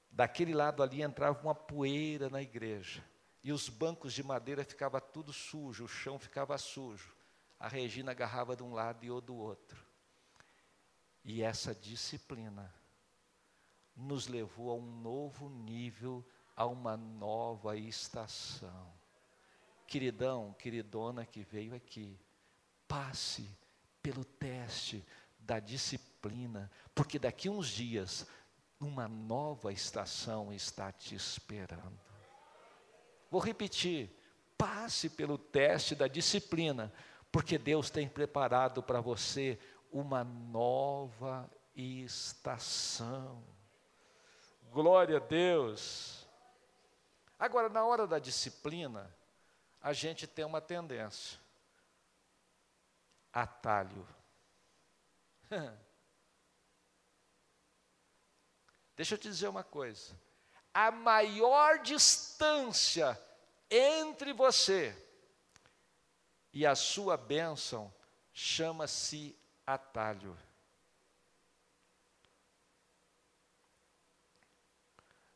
Daquele 0.09 0.53
lado 0.53 0.81
ali 0.81 1.01
entrava 1.01 1.41
uma 1.41 1.55
poeira 1.55 2.29
na 2.29 2.41
igreja. 2.41 3.03
E 3.43 3.51
os 3.51 3.69
bancos 3.69 4.13
de 4.13 4.23
madeira 4.23 4.63
ficava 4.63 4.99
tudo 4.99 5.31
sujo, 5.31 5.85
o 5.85 5.87
chão 5.87 6.17
ficava 6.17 6.57
sujo. 6.57 7.15
A 7.59 7.67
Regina 7.67 8.11
agarrava 8.11 8.55
de 8.55 8.63
um 8.63 8.73
lado 8.73 9.03
e 9.03 9.07
eu 9.07 9.21
do 9.21 9.35
outro. 9.35 9.85
E 11.23 11.43
essa 11.43 11.75
disciplina 11.75 12.73
nos 13.95 14.27
levou 14.27 14.71
a 14.71 14.75
um 14.75 14.99
novo 14.99 15.49
nível, 15.49 16.27
a 16.55 16.65
uma 16.65 16.97
nova 16.97 17.77
estação 17.77 19.04
queridão, 19.87 20.55
queridona 20.57 21.25
que 21.25 21.41
veio 21.43 21.75
aqui, 21.75 22.19
passe 22.87 23.49
pelo 24.01 24.23
teste 24.23 25.05
da 25.39 25.59
disciplina, 25.59 26.71
porque 26.93 27.19
daqui 27.19 27.49
uns 27.49 27.67
dias 27.67 28.27
uma 28.79 29.07
nova 29.07 29.71
estação 29.71 30.51
está 30.53 30.91
te 30.91 31.15
esperando. 31.15 31.99
Vou 33.31 33.41
repetir, 33.41 34.11
passe 34.57 35.09
pelo 35.09 35.37
teste 35.37 35.95
da 35.95 36.07
disciplina, 36.07 36.91
porque 37.31 37.57
Deus 37.57 37.89
tem 37.89 38.07
preparado 38.07 38.81
para 38.83 39.01
você 39.01 39.59
uma 39.91 40.23
nova 40.23 41.49
estação. 41.75 43.43
Glória 44.71 45.17
a 45.17 45.19
Deus. 45.19 46.27
Agora, 47.37 47.69
na 47.69 47.85
hora 47.85 48.07
da 48.07 48.19
disciplina, 48.19 49.13
a 49.85 49.93
gente 49.93 50.25
tem 50.25 50.43
uma 50.43 50.59
tendência. 50.59 51.39
Atalho. 53.31 54.07
Deixa 58.97 59.13
eu 59.13 59.19
te 59.19 59.29
dizer 59.29 59.47
uma 59.47 59.63
coisa. 59.63 60.19
A 60.73 60.89
maior 60.89 61.77
distância 61.83 63.15
entre 63.69 64.33
você 64.33 64.97
e 66.51 66.65
a 66.65 66.73
sua 66.73 67.15
bênção 67.15 67.93
chama-se 68.33 69.37
atalho. 69.67 70.35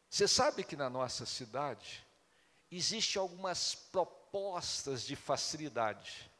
Você 0.10 0.28
sabe 0.28 0.64
que 0.64 0.76
na 0.76 0.90
nossa 0.90 1.24
cidade 1.24 2.04
existe 2.72 3.20
algumas 3.20 3.76
propostas 3.76 4.19
propostas 4.32 5.04
de 5.04 5.16
facilidade. 5.16 6.32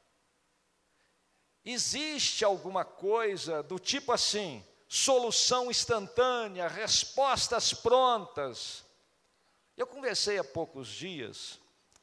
Existe 1.66 2.46
alguma 2.46 2.86
coisa 2.86 3.62
do 3.64 3.78
tipo 3.80 4.12
assim, 4.12 4.64
solução 4.88 5.70
instantânea, 5.70 6.68
respostas 6.68 7.74
prontas. 7.74 8.86
Eu 9.76 9.88
conversei 9.88 10.38
há 10.38 10.44
poucos 10.44 10.88
dias 10.88 11.60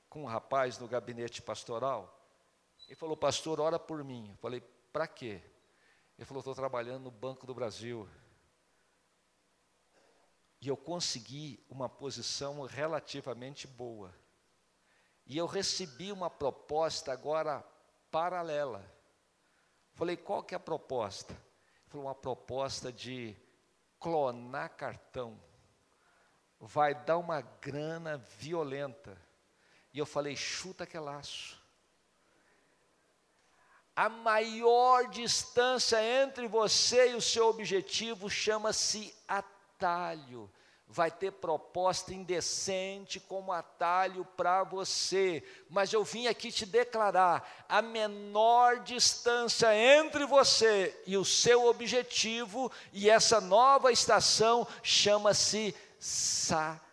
com 0.09 0.25
um 0.25 0.27
rapaz 0.27 0.79
no 0.79 0.89
gabinete 0.89 1.41
pastoral. 1.41 2.13
Ele 2.87 2.97
falou, 2.97 3.17
pastor, 3.17 3.61
ora 3.61 3.79
por 3.79 4.03
mim. 4.05 4.31
Eu 4.31 4.37
falei, 4.37 4.61
para 4.93 5.07
quê? 5.07 5.41
Ele 6.19 6.27
falou, 6.27 6.41
estou 6.41 6.55
trabalhando 6.55 7.05
no 7.05 7.11
Banco 7.11 7.47
do 7.47 7.55
Brasil. 7.55 8.09
E 10.61 10.69
eu 10.69 10.77
consegui 10.77 11.65
uma 11.69 11.89
posição 11.89 12.63
relativamente 12.63 13.67
boa. 13.67 14.15
E 15.27 15.37
eu 15.37 15.47
recebi 15.47 16.13
uma 16.13 16.31
proposta 16.31 17.13
agora 17.13 17.65
paralela. 18.11 18.85
Falei, 19.95 20.17
qual 20.17 20.43
que 20.43 20.55
é 20.55 20.57
a 20.57 20.61
proposta? 20.61 21.37
Foi 21.89 22.01
uma 22.01 22.15
proposta 22.15 22.93
de 22.93 23.37
clonar 23.99 24.71
cartão. 24.77 25.41
Vai 26.61 26.95
dar 26.95 27.19
uma 27.19 27.41
grana 27.41 28.19
violenta. 28.39 29.21
E 29.93 29.99
eu 29.99 30.07
falei, 30.07 30.37
chuta 30.37 30.87
que 30.87 30.97
é 30.97 31.01
laço. 31.01 31.61
A 33.97 34.09
maior 34.09 35.09
distância 35.09 36.01
entre 36.23 36.47
você 36.47 37.11
e 37.11 37.15
o 37.15 37.21
seu 37.21 37.49
objetivo 37.49 38.31
chama-se 38.31 39.15
atalho 39.27 40.51
vai 40.89 41.11
ter 41.11 41.33
proposta 41.33 42.15
indecente 42.15 43.19
como 43.19 43.53
atalho 43.53 44.25
para 44.37 44.63
você, 44.63 45.43
mas 45.69 45.93
eu 45.93 46.05
vim 46.05 46.29
aqui 46.29 46.53
te 46.53 46.65
declarar: 46.65 47.67
a 47.69 47.83
menor 47.83 48.81
distância 48.81 49.75
entre 49.75 50.25
você 50.25 50.99
e 51.07 51.17
o 51.17 51.25
seu 51.25 51.67
objetivo 51.67 52.71
e 52.93 53.11
essa 53.11 53.41
nova 53.41 53.91
estação 53.91 54.67
chama-se 54.83 55.75
sacrifício. 55.99 56.87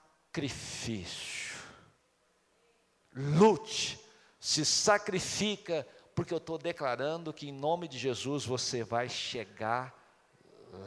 Lute, 3.15 3.99
se 4.39 4.65
sacrifica, 4.65 5.87
porque 6.15 6.33
eu 6.33 6.39
estou 6.39 6.57
declarando 6.57 7.31
que 7.31 7.47
em 7.47 7.53
nome 7.53 7.87
de 7.87 7.99
Jesus 7.99 8.43
você 8.43 8.83
vai 8.83 9.07
chegar 9.07 9.93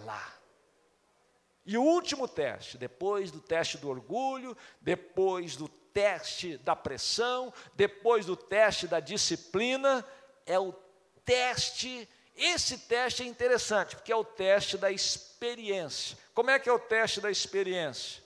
lá. 0.05 0.36
E 1.67 1.77
o 1.77 1.83
último 1.83 2.29
teste, 2.29 2.79
depois 2.79 3.33
do 3.33 3.41
teste 3.41 3.77
do 3.77 3.89
orgulho, 3.89 4.57
depois 4.81 5.57
do 5.57 5.69
teste 5.69 6.57
da 6.59 6.77
pressão, 6.77 7.53
depois 7.75 8.25
do 8.25 8.37
teste 8.37 8.87
da 8.87 9.01
disciplina, 9.01 10.07
é 10.47 10.57
o 10.61 10.73
teste. 11.25 12.09
Esse 12.37 12.79
teste 12.79 13.25
é 13.25 13.27
interessante, 13.27 13.97
porque 13.97 14.13
é 14.13 14.17
o 14.17 14.25
teste 14.25 14.79
da 14.79 14.93
experiência. 14.93 16.17
Como 16.33 16.51
é 16.51 16.59
que 16.61 16.69
é 16.69 16.73
o 16.73 16.79
teste 16.79 17.21
da 17.21 17.31
experiência? 17.31 18.23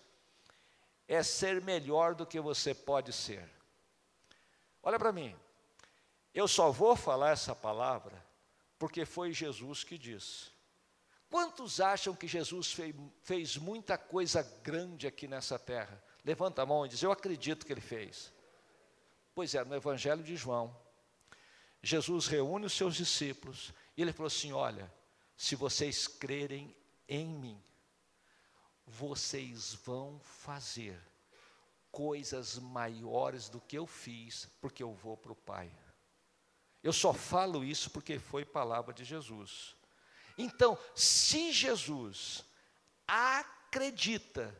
É 1.09 1.23
ser 1.23 1.63
melhor 1.63 2.15
do 2.15 2.27
que 2.27 2.39
você 2.39 2.75
pode 2.75 3.11
ser. 3.11 3.49
Olha 4.83 4.99
para 4.99 5.13
mim, 5.13 5.35
eu 6.35 6.47
só 6.47 6.71
vou 6.71 6.95
falar 6.95 7.31
essa 7.31 7.55
palavra 7.55 8.23
porque 8.79 9.07
foi 9.07 9.33
Jesus 9.33 9.83
que 9.83 9.97
disse. 9.97 10.51
Quantos 11.31 11.81
acham 11.81 12.15
que 12.15 12.27
Jesus 12.27 12.73
fez, 12.73 12.95
fez 13.23 13.57
muita 13.57 13.97
coisa 13.97 14.43
grande 14.65 15.07
aqui 15.07 15.29
nessa 15.29 15.59
terra? 15.59 16.03
Levanta 16.25 16.63
a 16.63 16.67
mão 16.67 16.85
e 16.85 16.89
diz: 16.89 17.01
Eu 17.03 17.13
acredito 17.13 17.65
que 17.65 17.73
ele 17.73 17.81
fez. 17.81 18.33
Pois 19.33 19.55
é, 19.55 19.65
no 19.65 19.77
Evangelho 19.77 20.25
de 20.25 20.37
João, 20.37 20.77
Jesus 21.81 22.27
reúne 22.27 22.67
os 22.67 22.73
seus 22.73 22.97
discípulos 22.97 23.73
e 23.97 24.03
ele 24.03 24.13
falou 24.13 24.27
assim: 24.27 24.53
Olha, 24.53 24.93
se 25.37 25.55
vocês 25.55 26.09
crerem 26.09 26.77
em 27.09 27.27
mim, 27.27 27.63
vocês 28.85 29.75
vão 29.75 30.19
fazer 30.19 31.01
coisas 31.93 32.59
maiores 32.59 33.49
do 33.49 33.61
que 33.61 33.79
eu 33.79 33.87
fiz, 33.87 34.47
porque 34.61 34.83
eu 34.83 34.93
vou 34.93 35.17
para 35.17 35.33
o 35.33 35.37
Pai. 35.37 35.71
Eu 36.83 36.93
só 36.93 37.13
falo 37.13 37.63
isso 37.63 37.89
porque 37.91 38.19
foi 38.19 38.45
palavra 38.45 38.93
de 38.93 39.05
Jesus. 39.05 39.77
Então, 40.37 40.79
se 40.95 41.53
Jesus 41.53 42.45
acredita 43.07 44.57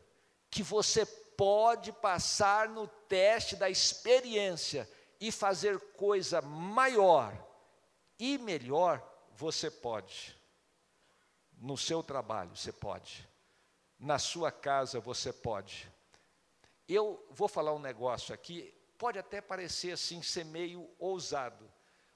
que 0.49 0.61
você 0.61 1.05
pode 1.05 1.91
passar 1.91 2.69
no 2.69 2.87
teste 2.87 3.55
da 3.55 3.69
experiência 3.69 4.89
e 5.19 5.31
fazer 5.31 5.79
coisa 5.93 6.41
maior 6.41 7.35
e 8.19 8.37
melhor, 8.37 9.01
você 9.33 9.71
pode. 9.71 10.37
No 11.57 11.77
seu 11.77 12.03
trabalho, 12.03 12.55
você 12.55 12.71
pode. 12.71 13.27
Na 13.99 14.19
sua 14.19 14.51
casa, 14.51 14.99
você 14.99 15.31
pode. 15.31 15.91
Eu 16.87 17.25
vou 17.29 17.47
falar 17.47 17.73
um 17.73 17.79
negócio 17.79 18.33
aqui, 18.33 18.73
pode 18.97 19.17
até 19.17 19.39
parecer 19.39 19.93
assim, 19.93 20.21
ser 20.21 20.43
meio 20.43 20.89
ousado 20.99 21.71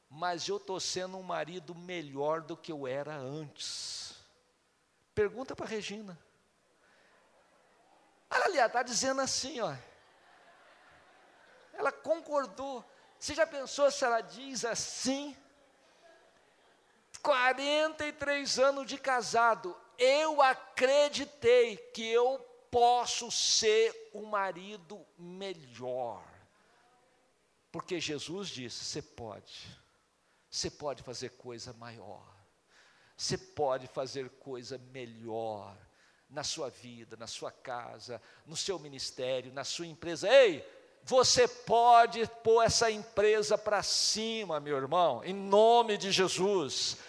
mas 0.09 0.47
eu 0.47 0.57
estou 0.57 0.79
sendo 0.79 1.17
um 1.17 1.23
marido 1.23 1.73
melhor 1.75 2.41
do 2.41 2.55
que 2.55 2.71
eu 2.71 2.87
era 2.87 3.15
antes. 3.15 4.15
Pergunta 5.13 5.55
para 5.55 5.65
Regina. 5.65 6.19
Olha 8.29 8.45
ali, 8.45 8.59
está 8.59 8.83
dizendo 8.83 9.21
assim, 9.21 9.59
ó. 9.61 9.75
Ela 11.73 11.91
concordou. 11.91 12.83
Você 13.19 13.33
já 13.33 13.47
pensou 13.47 13.89
se 13.91 14.03
ela 14.03 14.21
diz 14.21 14.65
assim? 14.65 15.35
43 17.21 18.59
anos 18.59 18.85
de 18.85 18.97
casado, 18.97 19.75
eu 19.97 20.41
acreditei 20.41 21.77
que 21.77 22.07
eu 22.07 22.39
posso 22.69 23.31
ser 23.31 24.11
um 24.13 24.25
marido 24.25 25.05
melhor. 25.17 26.23
Porque 27.71 27.99
Jesus 27.99 28.49
disse: 28.49 28.83
você 28.83 29.01
pode. 29.01 29.84
Você 30.55 30.69
pode 30.69 31.03
fazer 31.03 31.31
coisa 31.31 31.73
maior. 31.73 32.23
Você 33.17 33.37
pode 33.37 33.87
fazer 33.87 34.29
coisa 34.39 34.77
melhor 34.93 35.75
na 36.29 36.45
sua 36.45 36.69
vida, 36.69 37.17
na 37.17 37.27
sua 37.27 37.51
casa, 37.51 38.21
no 38.45 38.55
seu 38.55 38.79
ministério, 38.79 39.51
na 39.51 39.65
sua 39.65 39.85
empresa. 39.85 40.29
Ei, 40.29 40.65
você 41.03 41.45
pode 41.45 42.25
pôr 42.41 42.63
essa 42.63 42.89
empresa 42.89 43.57
para 43.57 43.83
cima, 43.83 44.61
meu 44.61 44.77
irmão, 44.77 45.21
em 45.25 45.33
nome 45.33 45.97
de 45.97 46.09
Jesus, 46.09 46.99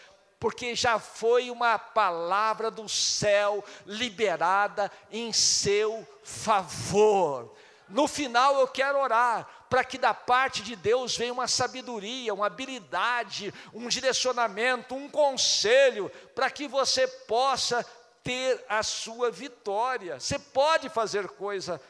porque 0.41 0.75
já 0.75 0.99
foi 0.99 1.49
uma 1.49 1.79
palavra 1.79 2.69
do 2.69 2.89
céu 2.89 3.65
liberada 3.87 4.91
em 5.09 5.33
seu 5.33 6.05
favor. 6.25 7.55
No 7.89 8.09
final 8.09 8.59
eu 8.59 8.67
quero 8.67 8.99
orar 8.99 9.49
para 9.69 9.85
que 9.85 9.99
da 9.99 10.15
parte 10.15 10.63
de 10.63 10.77
Deus 10.77 11.17
venha 11.17 11.33
uma 11.33 11.49
sabedoria, 11.49 12.33
uma 12.33 12.47
habilidade, 12.47 13.53
um 13.73 13.89
direcionamento, 13.89 14.95
um 14.95 15.09
conselho, 15.09 16.11
para 16.35 16.51
que 16.51 16.69
você 16.69 17.07
possa 17.07 17.85
ter 18.23 18.65
a 18.69 18.83
sua 18.83 19.31
vitória. 19.31 20.19
Você 20.19 20.39
pode 20.39 20.89
fazer 20.89 21.29
coisa 21.29 21.81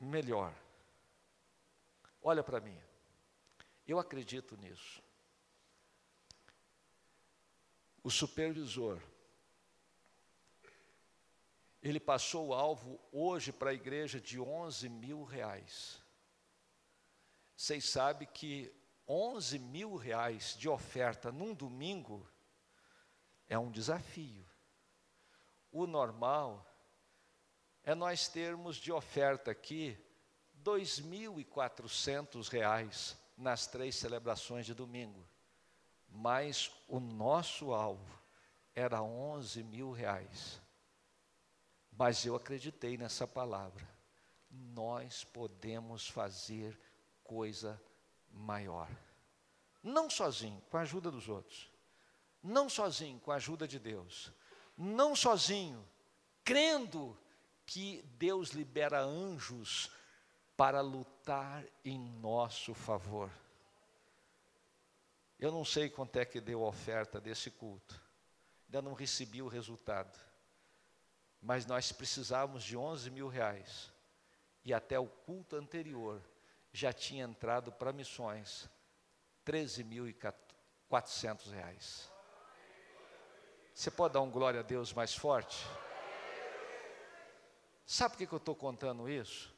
melhor. 0.00 0.52
Olha 2.22 2.42
para 2.42 2.60
mim, 2.60 2.78
eu 3.86 3.98
acredito 3.98 4.56
nisso. 4.56 5.02
O 8.02 8.10
supervisor, 8.10 8.98
ele 11.82 12.00
passou 12.00 12.48
o 12.48 12.54
alvo 12.54 13.00
hoje 13.12 13.52
para 13.52 13.70
a 13.70 13.74
igreja 13.74 14.20
de 14.20 14.40
11 14.40 14.88
mil 14.88 15.24
reais. 15.24 16.02
Vocês 17.58 17.90
sabem 17.90 18.28
que 18.32 18.72
11 19.08 19.58
mil 19.58 19.96
reais 19.96 20.54
de 20.56 20.68
oferta 20.68 21.32
num 21.32 21.52
domingo 21.52 22.24
é 23.48 23.58
um 23.58 23.68
desafio. 23.68 24.48
O 25.72 25.84
normal 25.84 26.64
é 27.82 27.96
nós 27.96 28.28
termos 28.28 28.76
de 28.76 28.92
oferta 28.92 29.50
aqui 29.50 29.98
2.400 30.62 32.46
reais 32.48 33.18
nas 33.36 33.66
três 33.66 33.96
celebrações 33.96 34.64
de 34.64 34.72
domingo. 34.72 35.28
Mas 36.08 36.70
o 36.86 37.00
nosso 37.00 37.74
alvo 37.74 38.22
era 38.72 39.02
11 39.02 39.64
mil 39.64 39.90
reais. 39.90 40.62
Mas 41.90 42.24
eu 42.24 42.36
acreditei 42.36 42.96
nessa 42.96 43.26
palavra. 43.26 43.84
Nós 44.48 45.24
podemos 45.24 46.08
fazer 46.08 46.78
coisa 47.28 47.80
maior. 48.32 48.88
Não 49.82 50.08
sozinho, 50.08 50.60
com 50.70 50.78
a 50.78 50.80
ajuda 50.80 51.10
dos 51.10 51.28
outros. 51.28 51.70
Não 52.42 52.68
sozinho, 52.68 53.20
com 53.20 53.30
a 53.30 53.36
ajuda 53.36 53.68
de 53.68 53.78
Deus. 53.78 54.32
Não 54.76 55.14
sozinho, 55.14 55.86
crendo 56.42 57.16
que 57.66 58.02
Deus 58.18 58.50
libera 58.50 59.00
anjos 59.00 59.90
para 60.56 60.80
lutar 60.80 61.64
em 61.84 61.98
nosso 61.98 62.74
favor. 62.74 63.30
Eu 65.38 65.52
não 65.52 65.64
sei 65.64 65.88
quanto 65.88 66.16
é 66.16 66.24
que 66.24 66.40
deu 66.40 66.64
a 66.64 66.68
oferta 66.68 67.20
desse 67.20 67.50
culto, 67.50 68.00
ainda 68.66 68.82
não 68.82 68.94
recebi 68.94 69.40
o 69.40 69.48
resultado, 69.48 70.18
mas 71.40 71.64
nós 71.64 71.92
precisávamos 71.92 72.64
de 72.64 72.76
11 72.76 73.10
mil 73.10 73.28
reais, 73.28 73.92
e 74.64 74.74
até 74.74 74.98
o 74.98 75.06
culto 75.06 75.54
anterior 75.54 76.20
já 76.72 76.92
tinha 76.92 77.24
entrado 77.24 77.72
para 77.72 77.92
missões 77.92 78.70
13.400 79.46 81.50
reais. 81.50 82.12
Você 83.74 83.90
pode 83.90 84.14
dar 84.14 84.20
um 84.20 84.30
glória 84.30 84.60
a 84.60 84.62
Deus 84.62 84.92
mais 84.92 85.12
forte? 85.14 85.66
Sabe 87.86 88.16
por 88.16 88.26
que 88.26 88.34
eu 88.34 88.38
estou 88.38 88.54
contando 88.54 89.08
isso? 89.08 89.52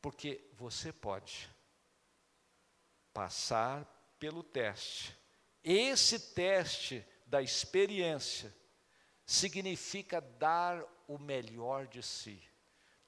Porque 0.00 0.50
você 0.54 0.92
pode 0.92 1.48
passar 3.12 3.84
pelo 4.18 4.42
teste. 4.42 5.16
Esse 5.62 6.34
teste 6.34 7.06
da 7.24 7.40
experiência 7.40 8.52
significa 9.24 10.20
dar 10.20 10.84
o 11.06 11.18
melhor 11.18 11.86
de 11.86 12.02
si. 12.02 12.42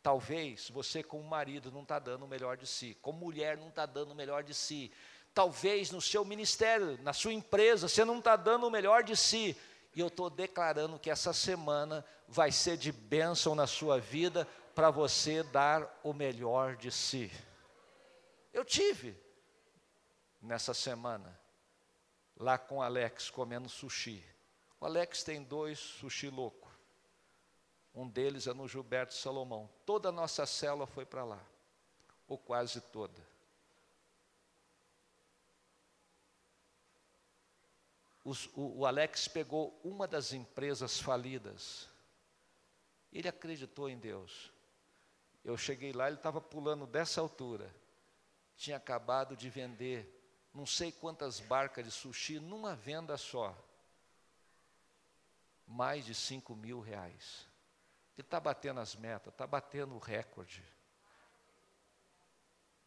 Talvez 0.07 0.71
você, 0.71 1.03
como 1.03 1.25
marido, 1.25 1.73
não 1.73 1.83
está 1.83 1.99
dando 1.99 2.27
o 2.27 2.29
melhor 2.29 2.57
de 2.57 2.64
si, 2.64 2.97
como 3.03 3.19
mulher, 3.19 3.57
não 3.57 3.71
está 3.71 3.85
dando 3.85 4.12
o 4.12 4.14
melhor 4.14 4.45
de 4.45 4.55
si. 4.55 4.92
Talvez 5.35 5.90
no 5.90 6.01
seu 6.01 6.25
ministério, 6.25 6.97
na 7.03 7.12
sua 7.12 7.33
empresa, 7.33 7.88
você 7.88 8.05
não 8.05 8.21
está 8.21 8.37
dando 8.37 8.69
o 8.69 8.71
melhor 8.71 9.03
de 9.03 9.16
si. 9.16 9.57
E 9.97 9.99
eu 9.99 10.07
estou 10.07 10.31
declarando 10.31 10.97
que 10.97 11.11
essa 11.11 11.33
semana 11.33 12.05
vai 12.29 12.53
ser 12.53 12.77
de 12.77 12.92
bênção 12.92 13.57
na 13.57 13.66
sua 13.66 13.99
vida 13.99 14.47
para 14.77 14.92
você 14.92 15.42
dar 15.42 16.01
o 16.05 16.12
melhor 16.12 16.77
de 16.77 16.92
si. 16.92 17.29
Eu 18.53 18.64
tive 18.64 19.21
nessa 20.40 20.73
semana 20.73 21.37
lá 22.37 22.57
com 22.57 22.77
o 22.77 22.83
Alex 22.83 23.29
comendo 23.29 23.69
sushi. 23.69 24.25
O 24.81 24.87
Alex 24.87 25.25
tem 25.25 25.42
dois 25.42 25.81
sushi 25.81 26.31
louco. 26.31 26.66
Um 27.97 28.07
deles 28.07 28.47
é 28.47 28.53
no 28.53 28.69
Gilberto 28.69 29.15
Salomão. 29.15 29.71
Toda 29.87 30.11
a 30.11 30.13
nossa 30.13 30.45
célula 30.45 30.87
foi 30.87 31.07
para 31.07 31.25
lá, 31.25 31.43
ou 32.29 32.37
quase 32.37 32.79
toda. 32.79 33.27
Os, 38.23 38.51
o, 38.55 38.81
o 38.81 38.87
Alex 38.87 39.29
pegou 39.29 39.81
uma 39.83 40.07
das 40.07 40.35
empresas 40.35 41.01
falidas. 41.01 41.89
Ele 43.11 43.29
acreditou 43.29 43.89
em 43.89 43.97
Deus. 43.97 44.53
Eu 45.43 45.57
cheguei 45.57 45.93
lá, 45.93 46.09
ele 46.09 46.17
estava 46.17 46.41
pulando 46.41 46.87
dessa 46.87 47.21
altura. 47.23 47.75
Tinha 48.59 48.77
acabado 48.77 49.35
de 49.35 49.49
vender 49.49 50.13
não 50.53 50.67
sei 50.67 50.93
quantas 50.93 51.41
barcas 51.41 51.85
de 51.85 51.91
sushi 51.91 52.41
numa 52.41 52.75
venda 52.75 53.17
só. 53.17 53.57
Mais 55.67 56.05
de 56.05 56.15
5 56.15 56.55
mil 56.55 56.81
reais. 56.81 57.47
Ele 58.17 58.27
está 58.27 58.41
batendo 58.41 58.81
as 58.81 58.97
metas, 58.97 59.33
está 59.33 59.47
batendo 59.47 59.95
o 59.95 59.99
recorde. 59.99 60.65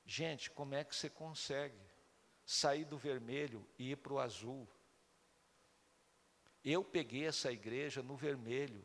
Gente, 0.05 0.49
como 0.49 0.73
é 0.73 0.83
que 0.83 0.95
você 0.95 1.09
consegue 1.09 1.79
sair 2.43 2.83
do 2.83 2.97
vermelho 2.97 3.63
e 3.77 3.91
ir 3.91 3.97
para 3.97 4.13
o 4.13 4.19
azul? 4.19 4.67
Eu 6.65 6.83
peguei 6.83 7.27
essa 7.27 7.51
igreja 7.51 8.01
no 8.01 8.15
vermelho, 8.15 8.83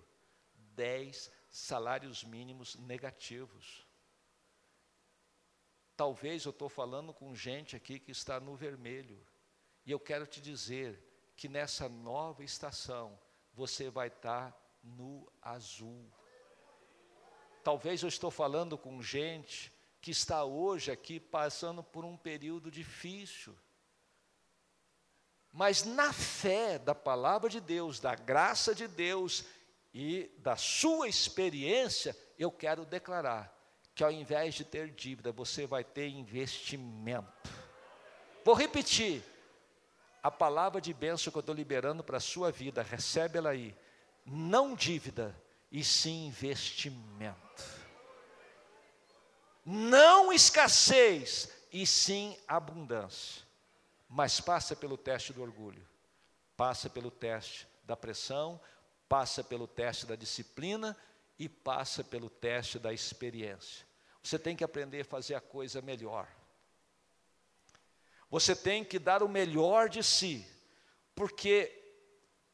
10 0.75 1.33
salários 1.51 2.23
mínimos 2.25 2.75
negativos. 2.77 3.87
Talvez 5.97 6.45
eu 6.45 6.51
estou 6.51 6.69
falando 6.69 7.15
com 7.15 7.35
gente 7.35 7.75
aqui 7.75 7.99
que 7.99 8.11
está 8.11 8.39
no 8.39 8.55
vermelho, 8.55 9.25
e 9.87 9.91
eu 9.91 10.01
quero 10.01 10.27
te 10.27 10.41
dizer 10.41 11.33
que 11.37 11.49
nessa 11.49 11.89
nova 11.89 12.45
estação 12.45 13.19
você 13.53 13.89
vai 13.89 14.09
estar 14.09 14.55
no 14.83 15.31
azul. 15.41 16.13
Talvez 17.65 18.03
eu 18.03 18.09
estou 18.11 18.31
falando 18.31 18.77
com 18.77 19.03
gente 19.03 19.73
que 19.99 20.11
está 20.11 20.45
hoje 20.45 20.93
aqui 20.93 21.19
passando 21.19 21.83
por 21.83 22.05
um 22.05 22.15
período 22.15 22.71
difícil. 22.71 23.57
Mas 25.51 25.83
na 25.83 26.13
fé 26.13 26.79
da 26.79 26.95
palavra 26.95 27.49
de 27.49 27.61
Deus, 27.61 27.99
da 27.99 28.15
graça 28.15 28.75
de 28.75 28.87
Deus 28.87 29.47
e 29.95 30.31
da 30.39 30.57
sua 30.57 31.09
experiência, 31.09 32.15
eu 32.39 32.51
quero 32.51 32.85
declarar 32.85 33.51
que 33.95 34.05
ao 34.05 34.13
invés 34.13 34.55
de 34.55 34.65
ter 34.65 34.91
dívida, 34.91 35.33
você 35.33 35.67
vai 35.67 35.83
ter 35.83 36.09
investimento. 36.09 37.51
Vou 38.45 38.55
repetir. 38.55 39.23
A 40.23 40.31
palavra 40.31 40.81
de 40.81 40.93
bênção 40.93 41.31
que 41.31 41.39
eu 41.39 41.41
estou 41.41 41.55
liberando 41.55 42.03
para 42.03 42.19
a 42.19 42.21
sua 42.21 42.51
vida, 42.51 42.83
recebe 42.83 43.39
ela 43.39 43.51
aí. 43.51 43.75
Não 44.27 44.75
dívida, 44.75 45.35
e 45.75 45.83
sim 45.83 46.27
investimento. 46.27 47.65
Não 49.67 50.33
escassez, 50.33 51.51
e 51.73 51.85
sim 51.85 52.39
abundância. 52.47 53.43
Mas 54.09 54.41
passa 54.41 54.77
pelo 54.77 54.97
teste 54.97 55.33
do 55.33 55.43
orgulho, 55.43 55.85
passa 56.57 56.89
pelo 56.89 57.11
teste 57.11 57.67
da 57.83 57.97
pressão, 57.97 58.61
passa 59.09 59.43
pelo 59.43 59.67
teste 59.67 60.07
da 60.07 60.15
disciplina 60.15 60.97
e 61.37 61.49
passa 61.49 62.05
pelo 62.05 62.31
teste 62.31 62.79
da 62.79 62.93
experiência. 62.93 63.85
Você 64.23 64.39
tem 64.39 64.55
que 64.55 64.63
aprender 64.63 65.01
a 65.01 65.05
fazer 65.05 65.35
a 65.35 65.41
coisa 65.41 65.83
melhor. 65.83 66.29
Você 68.31 68.55
tem 68.55 68.85
que 68.85 69.01
dar 69.01 69.25
o 69.25 69.29
melhor 69.29 69.89
de 69.89 70.05
si, 70.05 70.47
porque 71.17 71.97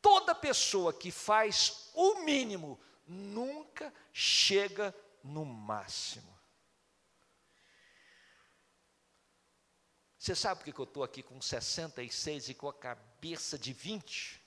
toda 0.01 0.35
pessoa 0.35 0.91
que 0.91 1.11
faz 1.11 1.91
o 1.93 2.23
mínimo 2.23 2.81
nunca 3.11 3.93
chega 4.13 4.95
no 5.23 5.45
máximo. 5.45 6.39
Você 10.17 10.35
sabe 10.35 10.63
por 10.63 10.73
que 10.73 10.79
eu 10.79 10.85
estou 10.85 11.03
aqui 11.03 11.23
com 11.23 11.41
66 11.41 12.51
e 12.51 12.55
com 12.55 12.69
a 12.69 12.75
cabeça 12.75 13.59
de 13.59 13.73
20? 13.73 14.41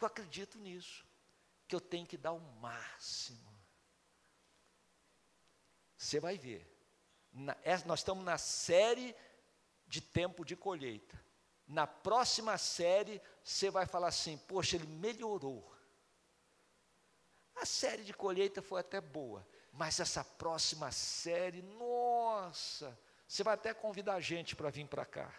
Eu 0.00 0.06
acredito 0.06 0.58
nisso 0.58 1.04
que 1.66 1.74
eu 1.74 1.80
tenho 1.80 2.06
que 2.06 2.16
dar 2.16 2.32
o 2.32 2.40
máximo. 2.60 3.52
Você 5.96 6.20
vai 6.20 6.36
ver. 6.36 6.70
Na, 7.32 7.56
é, 7.62 7.76
nós 7.84 8.00
estamos 8.00 8.24
na 8.24 8.38
série 8.38 9.16
de 9.86 10.00
tempo 10.00 10.44
de 10.44 10.54
colheita. 10.54 11.18
Na 11.66 11.86
próxima 11.86 12.58
série, 12.58 13.20
você 13.42 13.70
vai 13.70 13.86
falar 13.86 14.08
assim: 14.08 14.36
Poxa, 14.36 14.76
ele 14.76 14.86
melhorou. 14.86 15.73
A 17.56 17.66
série 17.66 18.04
de 18.04 18.12
colheita 18.12 18.60
foi 18.60 18.80
até 18.80 19.00
boa, 19.00 19.46
mas 19.72 20.00
essa 20.00 20.24
próxima 20.24 20.90
série, 20.90 21.62
nossa, 21.62 22.98
você 23.26 23.42
vai 23.42 23.54
até 23.54 23.72
convidar 23.72 24.14
a 24.14 24.20
gente 24.20 24.54
para 24.54 24.70
vir 24.70 24.86
para 24.86 25.04
cá. 25.04 25.32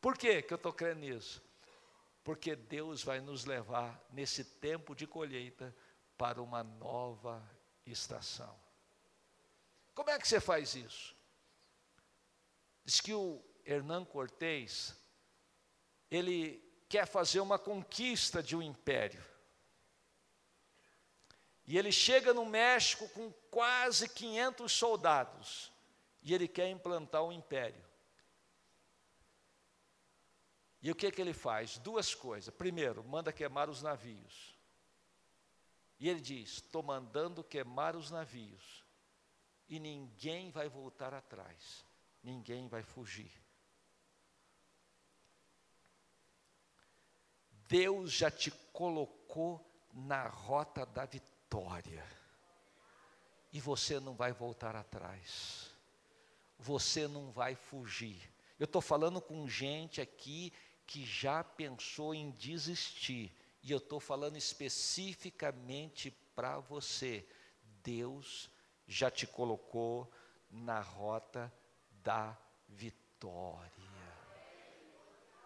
Por 0.00 0.16
que, 0.16 0.42
que 0.42 0.52
eu 0.52 0.56
estou 0.56 0.72
crendo 0.72 1.00
nisso? 1.00 1.42
porque 2.22 2.54
Deus 2.54 3.02
vai 3.02 3.20
nos 3.20 3.44
levar 3.44 4.00
nesse 4.10 4.44
tempo 4.44 4.94
de 4.94 5.06
colheita 5.06 5.74
para 6.16 6.42
uma 6.42 6.62
nova 6.62 7.42
estação. 7.86 8.54
Como 9.94 10.10
é 10.10 10.18
que 10.18 10.28
você 10.28 10.40
faz 10.40 10.74
isso? 10.74 11.16
Diz 12.84 13.00
que 13.00 13.14
o 13.14 13.42
Hernán 13.64 14.04
Cortés, 14.04 14.94
ele 16.10 16.62
quer 16.88 17.06
fazer 17.06 17.40
uma 17.40 17.58
conquista 17.58 18.42
de 18.42 18.54
um 18.54 18.62
império. 18.62 19.22
E 21.70 21.78
ele 21.78 21.92
chega 21.92 22.34
no 22.34 22.44
México 22.44 23.08
com 23.10 23.30
quase 23.48 24.08
500 24.08 24.72
soldados. 24.72 25.72
E 26.20 26.34
ele 26.34 26.48
quer 26.48 26.68
implantar 26.68 27.22
um 27.22 27.30
império. 27.30 27.80
E 30.82 30.90
o 30.90 30.96
que, 30.96 31.12
que 31.12 31.20
ele 31.20 31.32
faz? 31.32 31.78
Duas 31.78 32.12
coisas. 32.12 32.52
Primeiro, 32.52 33.04
manda 33.04 33.32
queimar 33.32 33.70
os 33.70 33.82
navios. 33.82 34.58
E 36.00 36.08
ele 36.08 36.20
diz: 36.20 36.54
Estou 36.54 36.82
mandando 36.82 37.44
queimar 37.44 37.94
os 37.94 38.10
navios. 38.10 38.84
E 39.68 39.78
ninguém 39.78 40.50
vai 40.50 40.68
voltar 40.68 41.14
atrás. 41.14 41.86
Ninguém 42.20 42.66
vai 42.66 42.82
fugir. 42.82 43.30
Deus 47.68 48.10
já 48.10 48.28
te 48.28 48.50
colocou 48.72 49.64
na 49.92 50.26
rota 50.26 50.84
da 50.84 51.04
vitória. 51.04 51.39
E 53.52 53.60
você 53.60 53.98
não 53.98 54.14
vai 54.14 54.32
voltar 54.32 54.76
atrás. 54.76 55.70
Você 56.58 57.08
não 57.08 57.30
vai 57.32 57.54
fugir. 57.54 58.30
Eu 58.58 58.64
estou 58.64 58.80
falando 58.80 59.20
com 59.20 59.48
gente 59.48 60.00
aqui 60.00 60.52
que 60.86 61.04
já 61.04 61.42
pensou 61.42 62.14
em 62.14 62.30
desistir, 62.32 63.32
e 63.62 63.70
eu 63.70 63.78
estou 63.78 64.00
falando 64.00 64.36
especificamente 64.36 66.10
para 66.34 66.58
você, 66.58 67.26
Deus 67.82 68.50
já 68.88 69.10
te 69.10 69.26
colocou 69.26 70.10
na 70.50 70.80
rota 70.80 71.52
da 72.02 72.36
vitória. 72.68 73.70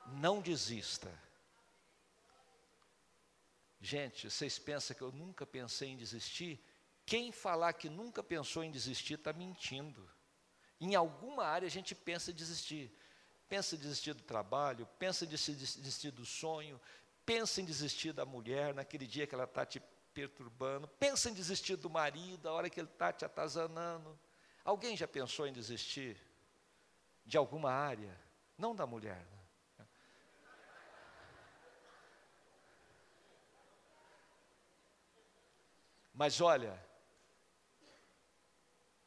Não 0.06 0.40
desista. 0.40 1.12
Gente, 3.84 4.30
vocês 4.30 4.58
pensam 4.58 4.96
que 4.96 5.02
eu 5.02 5.12
nunca 5.12 5.44
pensei 5.44 5.90
em 5.90 5.96
desistir? 5.96 6.58
Quem 7.04 7.30
falar 7.30 7.74
que 7.74 7.88
nunca 7.88 8.22
pensou 8.22 8.64
em 8.64 8.70
desistir 8.70 9.14
está 9.14 9.32
mentindo. 9.32 10.08
Em 10.80 10.94
alguma 10.94 11.44
área 11.44 11.66
a 11.66 11.70
gente 11.70 11.94
pensa 11.94 12.30
em 12.30 12.34
desistir 12.34 12.90
pensa 13.48 13.76
em 13.76 13.78
desistir 13.78 14.14
do 14.14 14.22
trabalho, 14.22 14.84
pensa 14.98 15.24
em 15.24 15.28
desistir 15.28 16.10
do 16.10 16.24
sonho, 16.24 16.80
pensa 17.24 17.60
em 17.60 17.64
desistir 17.64 18.12
da 18.12 18.24
mulher 18.24 18.74
naquele 18.74 19.06
dia 19.06 19.26
que 19.26 19.34
ela 19.34 19.44
está 19.44 19.64
te 19.64 19.80
perturbando. 20.12 20.88
Pensa 20.88 21.30
em 21.30 21.34
desistir 21.34 21.76
do 21.76 21.90
marido, 21.90 22.48
a 22.48 22.52
hora 22.52 22.70
que 22.70 22.80
ele 22.80 22.88
está 22.88 23.12
te 23.12 23.24
atazanando. 23.24 24.18
Alguém 24.64 24.96
já 24.96 25.06
pensou 25.06 25.46
em 25.46 25.52
desistir 25.52 26.16
de 27.24 27.36
alguma 27.36 27.70
área? 27.70 28.18
Não 28.56 28.74
da 28.74 28.86
mulher. 28.86 29.24
Mas 36.24 36.40
olha, 36.40 36.72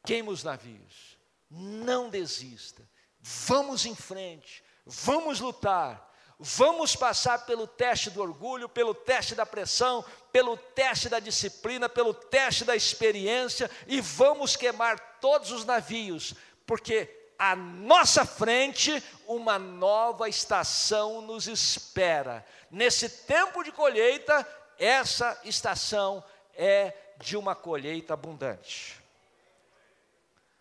queima 0.06 0.30
os 0.30 0.44
navios, 0.44 1.18
não 1.50 2.08
desista, 2.08 2.88
vamos 3.18 3.84
em 3.84 3.94
frente, 3.96 4.62
vamos 4.86 5.40
lutar, 5.40 6.14
vamos 6.38 6.94
passar 6.94 7.44
pelo 7.44 7.66
teste 7.66 8.08
do 8.08 8.22
orgulho, 8.22 8.68
pelo 8.68 8.94
teste 8.94 9.34
da 9.34 9.44
pressão, 9.44 10.04
pelo 10.30 10.56
teste 10.56 11.08
da 11.08 11.18
disciplina, 11.18 11.88
pelo 11.88 12.14
teste 12.14 12.64
da 12.64 12.76
experiência 12.76 13.68
e 13.88 14.00
vamos 14.00 14.54
queimar 14.54 15.18
todos 15.20 15.50
os 15.50 15.64
navios, 15.64 16.34
porque 16.64 17.32
à 17.36 17.56
nossa 17.56 18.24
frente 18.24 19.02
uma 19.26 19.58
nova 19.58 20.28
estação 20.28 21.20
nos 21.20 21.48
espera. 21.48 22.46
Nesse 22.70 23.08
tempo 23.08 23.64
de 23.64 23.72
colheita, 23.72 24.46
essa 24.78 25.36
estação 25.42 26.22
é 26.54 27.07
de 27.18 27.36
uma 27.36 27.54
colheita 27.54 28.14
abundante. 28.14 29.02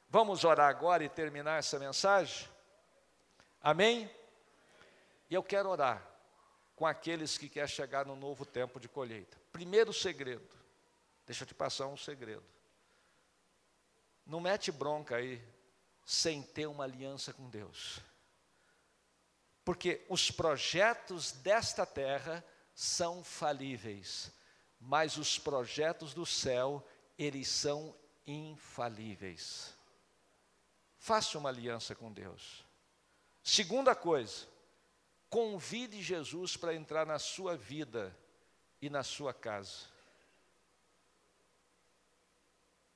Vamos 0.09 0.43
orar 0.43 0.69
agora 0.69 1.03
e 1.03 1.09
terminar 1.09 1.59
essa 1.59 1.77
mensagem? 1.77 2.47
Amém? 3.61 4.09
E 5.29 5.33
eu 5.33 5.43
quero 5.43 5.69
orar 5.69 6.01
com 6.75 6.85
aqueles 6.85 7.37
que 7.37 7.49
querem 7.49 7.67
chegar 7.67 8.05
no 8.05 8.15
novo 8.15 8.45
tempo 8.45 8.79
de 8.79 8.87
colheita. 8.87 9.37
Primeiro 9.51 9.91
segredo, 9.91 10.47
deixa 11.25 11.43
eu 11.43 11.47
te 11.47 11.53
passar 11.53 11.87
um 11.87 11.97
segredo. 11.97 12.43
Não 14.25 14.39
mete 14.39 14.71
bronca 14.71 15.17
aí 15.17 15.43
sem 16.05 16.41
ter 16.41 16.67
uma 16.67 16.85
aliança 16.85 17.33
com 17.33 17.49
Deus. 17.49 17.99
Porque 19.65 20.05
os 20.07 20.31
projetos 20.31 21.33
desta 21.33 21.85
terra 21.85 22.43
são 22.73 23.23
falíveis, 23.23 24.31
mas 24.79 25.17
os 25.17 25.39
projetos 25.39 26.13
do 26.13 26.25
céu, 26.25 26.85
eles 27.17 27.47
são 27.47 27.95
infalíveis. 28.25 29.75
Faça 30.97 31.37
uma 31.37 31.49
aliança 31.49 31.95
com 31.95 32.11
Deus. 32.11 32.65
Segunda 33.43 33.95
coisa, 33.95 34.45
convide 35.29 36.01
Jesus 36.01 36.57
para 36.57 36.73
entrar 36.73 37.05
na 37.05 37.17
sua 37.17 37.55
vida 37.55 38.15
e 38.81 38.89
na 38.89 39.03
sua 39.03 39.33
casa. 39.33 39.85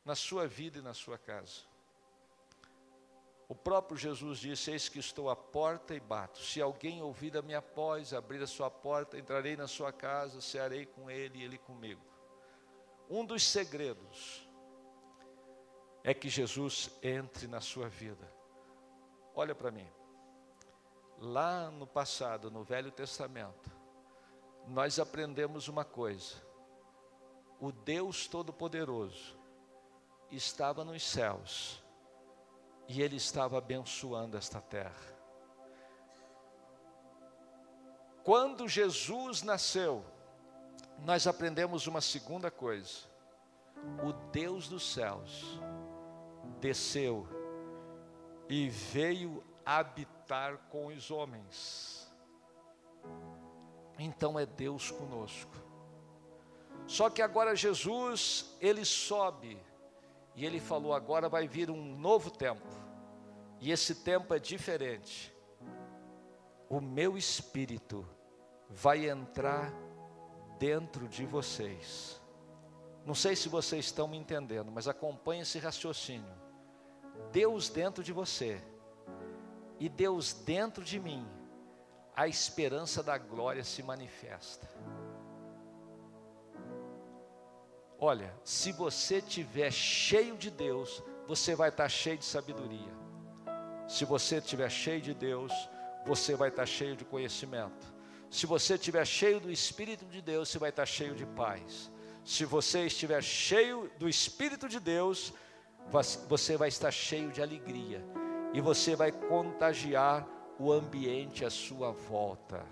Na 0.04 0.15
sua 0.15 0.48
vida 0.48 0.80
e 0.80 0.82
na 0.82 0.94
sua 0.94 1.17
casa. 1.17 1.62
O 3.52 3.56
próprio 3.56 3.98
Jesus 3.98 4.40
disse: 4.40 4.72
Eis 4.72 4.88
que 4.88 4.98
estou 4.98 5.30
à 5.30 5.36
porta 5.36 5.94
e 5.94 6.00
bato. 6.00 6.40
Se 6.40 6.62
alguém 6.62 7.02
ouvir 7.02 7.36
a 7.36 7.42
minha 7.42 7.60
voz, 7.60 8.14
abrir 8.14 8.42
a 8.42 8.48
sua 8.48 8.72
porta, 8.72 9.20
entrarei 9.20 9.58
na 9.58 9.68
sua 9.68 9.92
casa, 9.92 10.40
cearei 10.40 10.86
com 10.86 11.12
ele 11.12 11.40
e 11.40 11.44
ele 11.44 11.58
comigo. 11.58 12.02
Um 13.10 13.26
dos 13.26 13.46
segredos 13.46 14.48
é 16.02 16.14
que 16.14 16.30
Jesus 16.30 16.92
entre 17.04 17.46
na 17.46 17.60
sua 17.60 17.90
vida. 17.90 18.26
Olha 19.36 19.54
para 19.54 19.70
mim. 19.70 19.92
Lá 21.18 21.70
no 21.72 21.86
passado, 21.86 22.50
no 22.50 22.64
Velho 22.64 22.90
Testamento, 22.90 23.70
nós 24.66 24.98
aprendemos 24.98 25.68
uma 25.68 25.84
coisa: 25.84 26.36
o 27.60 27.70
Deus 27.70 28.28
Todo-Poderoso 28.28 29.38
estava 30.32 30.86
nos 30.86 31.04
céus 31.04 31.81
e 32.91 33.01
ele 33.01 33.15
estava 33.15 33.58
abençoando 33.58 34.36
esta 34.36 34.60
terra. 34.60 35.15
Quando 38.21 38.67
Jesus 38.67 39.43
nasceu, 39.43 40.04
nós 40.99 41.25
aprendemos 41.25 41.88
uma 41.88 42.01
segunda 42.01 42.51
coisa: 42.51 43.08
o 44.04 44.12
Deus 44.30 44.67
dos 44.67 44.93
céus 44.93 45.58
desceu 46.60 47.25
e 48.49 48.67
veio 48.67 49.41
habitar 49.65 50.58
com 50.69 50.88
os 50.88 51.10
homens. 51.10 52.12
Então 53.97 54.38
é 54.38 54.45
Deus 54.45 54.91
conosco. 54.91 55.56
Só 56.86 57.10
que 57.10 57.21
agora 57.21 57.56
Jesus, 57.56 58.54
ele 58.60 58.84
sobe 58.84 59.58
e 60.36 60.46
ele 60.46 60.60
falou: 60.60 60.94
agora 60.94 61.30
vai 61.30 61.48
vir 61.48 61.70
um 61.70 61.98
novo 61.98 62.30
tempo, 62.30 62.67
e 63.60 63.72
esse 63.72 63.96
tempo 63.96 64.34
é 64.34 64.39
diferente. 64.39 65.34
O 66.70 66.80
meu 66.80 67.17
espírito 67.17 68.08
vai 68.70 69.10
entrar 69.10 69.74
dentro 70.58 71.08
de 71.08 71.26
vocês. 71.26 72.22
Não 73.06 73.15
sei 73.15 73.36
se 73.36 73.50
vocês 73.50 73.86
estão 73.86 74.08
me 74.08 74.17
entendendo, 74.17 74.72
mas 74.72 74.88
acompanhe 74.88 75.41
esse 75.41 75.60
raciocínio. 75.60 76.34
Deus 77.32 77.67
dentro 77.70 78.04
de 78.04 78.13
você 78.13 78.62
e 79.80 79.89
Deus 79.89 80.34
dentro 80.34 80.84
de 80.84 81.00
mim, 81.00 81.28
a 82.15 82.28
esperança 82.28 83.02
da 83.02 83.17
glória 83.17 83.63
se 83.63 83.82
manifesta. 83.82 84.70
Olha, 88.04 88.34
se 88.44 88.72
você 88.72 89.22
tiver 89.22 89.72
cheio 89.72 90.36
de 90.36 90.50
Deus, 90.50 91.04
você 91.28 91.54
vai 91.54 91.70
estar 91.70 91.88
cheio 91.88 92.18
de 92.18 92.26
sabedoria. 92.26 92.92
Se 93.88 94.06
você 94.06 94.38
estiver 94.38 94.72
cheio 94.72 95.00
de 95.00 95.14
Deus, 95.14 95.54
você 96.04 96.36
vai 96.36 96.50
estar 96.50 96.66
cheio 96.66 96.96
de 96.96 97.06
conhecimento. 97.06 97.94
Se 98.28 98.48
você 98.48 98.74
estiver 98.74 99.06
cheio 99.06 99.40
do 99.40 99.52
Espírito 99.52 100.04
de 100.06 100.20
Deus, 100.20 100.50
você 100.50 100.58
vai 100.58 100.72
estar 100.72 100.88
cheio 100.88 101.14
de 101.14 101.28
paz. 101.28 101.92
Se 102.26 102.44
você 102.44 102.88
estiver 102.88 103.22
cheio 103.22 103.92
do 104.00 104.10
Espírito 104.10 104.68
de 104.68 104.80
Deus, 104.80 105.32
você 106.28 106.58
vai 106.58 106.70
estar 106.70 106.90
cheio 106.90 107.30
de 107.30 107.40
alegria. 107.40 108.04
E 108.52 108.60
você 108.60 108.96
vai 108.96 109.12
contagiar 109.12 110.28
o 110.58 110.72
ambiente 110.72 111.46
à 111.46 111.52
sua 111.52 111.92
volta. 111.92 112.66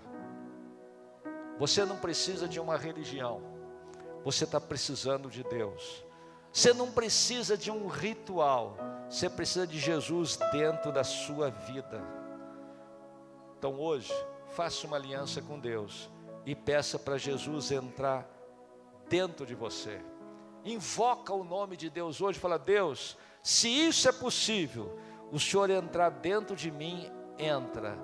Você 1.56 1.84
não 1.84 1.98
precisa 1.98 2.48
de 2.48 2.58
uma 2.58 2.76
religião. 2.76 3.59
Você 4.24 4.44
está 4.44 4.60
precisando 4.60 5.30
de 5.30 5.42
Deus. 5.44 6.04
Você 6.52 6.72
não 6.72 6.90
precisa 6.90 7.56
de 7.56 7.70
um 7.70 7.86
ritual, 7.86 8.76
você 9.08 9.30
precisa 9.30 9.66
de 9.66 9.78
Jesus 9.78 10.36
dentro 10.50 10.90
da 10.90 11.04
sua 11.04 11.48
vida. 11.50 12.02
Então 13.56 13.78
hoje, 13.78 14.12
faça 14.50 14.86
uma 14.86 14.96
aliança 14.96 15.40
com 15.40 15.60
Deus 15.60 16.10
e 16.44 16.54
peça 16.54 16.98
para 16.98 17.18
Jesus 17.18 17.70
entrar 17.70 18.28
dentro 19.08 19.46
de 19.46 19.54
você. 19.54 20.00
Invoca 20.64 21.32
o 21.32 21.44
nome 21.44 21.76
de 21.76 21.88
Deus 21.88 22.20
hoje, 22.20 22.38
fala: 22.38 22.58
Deus, 22.58 23.16
se 23.42 23.68
isso 23.68 24.08
é 24.08 24.12
possível, 24.12 24.98
o 25.30 25.38
Senhor 25.38 25.70
entrar 25.70 26.10
dentro 26.10 26.56
de 26.56 26.70
mim, 26.70 27.10
entra, 27.38 27.96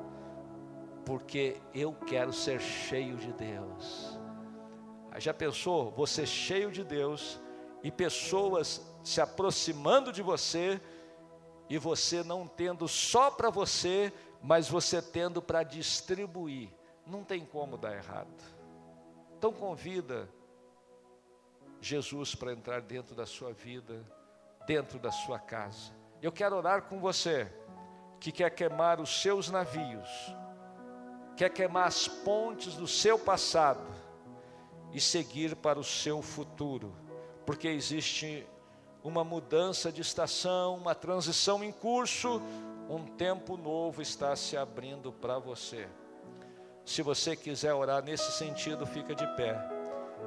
porque 1.05 1.57
eu 1.75 1.93
quero 2.07 2.33
ser 2.33 2.61
cheio 2.61 3.17
de 3.17 3.33
Deus. 3.33 4.19
Já 5.19 5.33
pensou 5.33 5.91
você 5.91 6.27
cheio 6.27 6.71
de 6.71 6.85
Deus 6.85 7.41
e 7.83 7.91
pessoas 7.91 8.83
se 9.03 9.21
aproximando 9.21 10.13
de 10.13 10.23
você 10.23 10.81
e 11.69 11.79
você 11.79 12.23
não 12.23 12.47
tendo 12.47 12.87
só 12.87 13.31
para 13.31 13.51
você, 13.51 14.13
mas 14.43 14.69
você 14.69 15.01
tendo 15.01 15.41
para 15.41 15.63
distribuir? 15.63 16.69
Não 17.07 17.25
tem 17.25 17.45
como 17.45 17.77
dar 17.77 17.97
errado. 17.97 18.29
Então 19.39 19.53
convida 19.53 20.29
Jesus 21.81 22.35
para 22.35 22.53
entrar 22.53 22.81
dentro 22.81 23.15
da 23.15 23.27
sua 23.27 23.53
vida, 23.53 24.05
dentro 24.67 24.99
da 24.99 25.11
sua 25.11 25.39
casa. 25.39 25.93
Eu 26.21 26.33
quero 26.33 26.57
orar 26.57 26.83
com 26.83 26.99
você 26.99 27.51
que 28.21 28.33
quer 28.33 28.51
queimar 28.51 29.01
os 29.01 29.23
seus 29.23 29.51
navios, 29.51 30.09
quer 31.37 31.51
queimar 31.51 31.87
as 31.87 32.09
pontes 32.09 32.75
do 32.75 32.87
seu 32.87 33.19
passado 33.19 34.06
e 34.93 35.01
seguir 35.01 35.57
para 35.57 35.79
o 35.79 35.85
seu 35.85 36.23
futuro, 36.23 36.95
porque 37.45 37.69
existe 37.69 38.47
uma 39.03 39.23
mudança 39.23 39.93
de 39.93 40.01
estação, 40.01 40.77
uma 40.77 40.95
transição 40.95 41.63
em 41.63 41.71
curso, 41.71 42.41
um 42.89 43.05
tempo 43.05 43.57
novo 43.57 44.03
está 44.03 44.35
se 44.35 44.57
abrindo 44.57 45.13
para 45.13 45.39
você. 45.39 45.89
Se 46.85 47.03
você 47.03 47.35
quiser 47.37 47.75
orar 47.75 48.03
nesse 48.03 48.33
sentido, 48.33 48.87
fica 48.87 49.15
de 49.15 49.27
pé, 49.37 49.59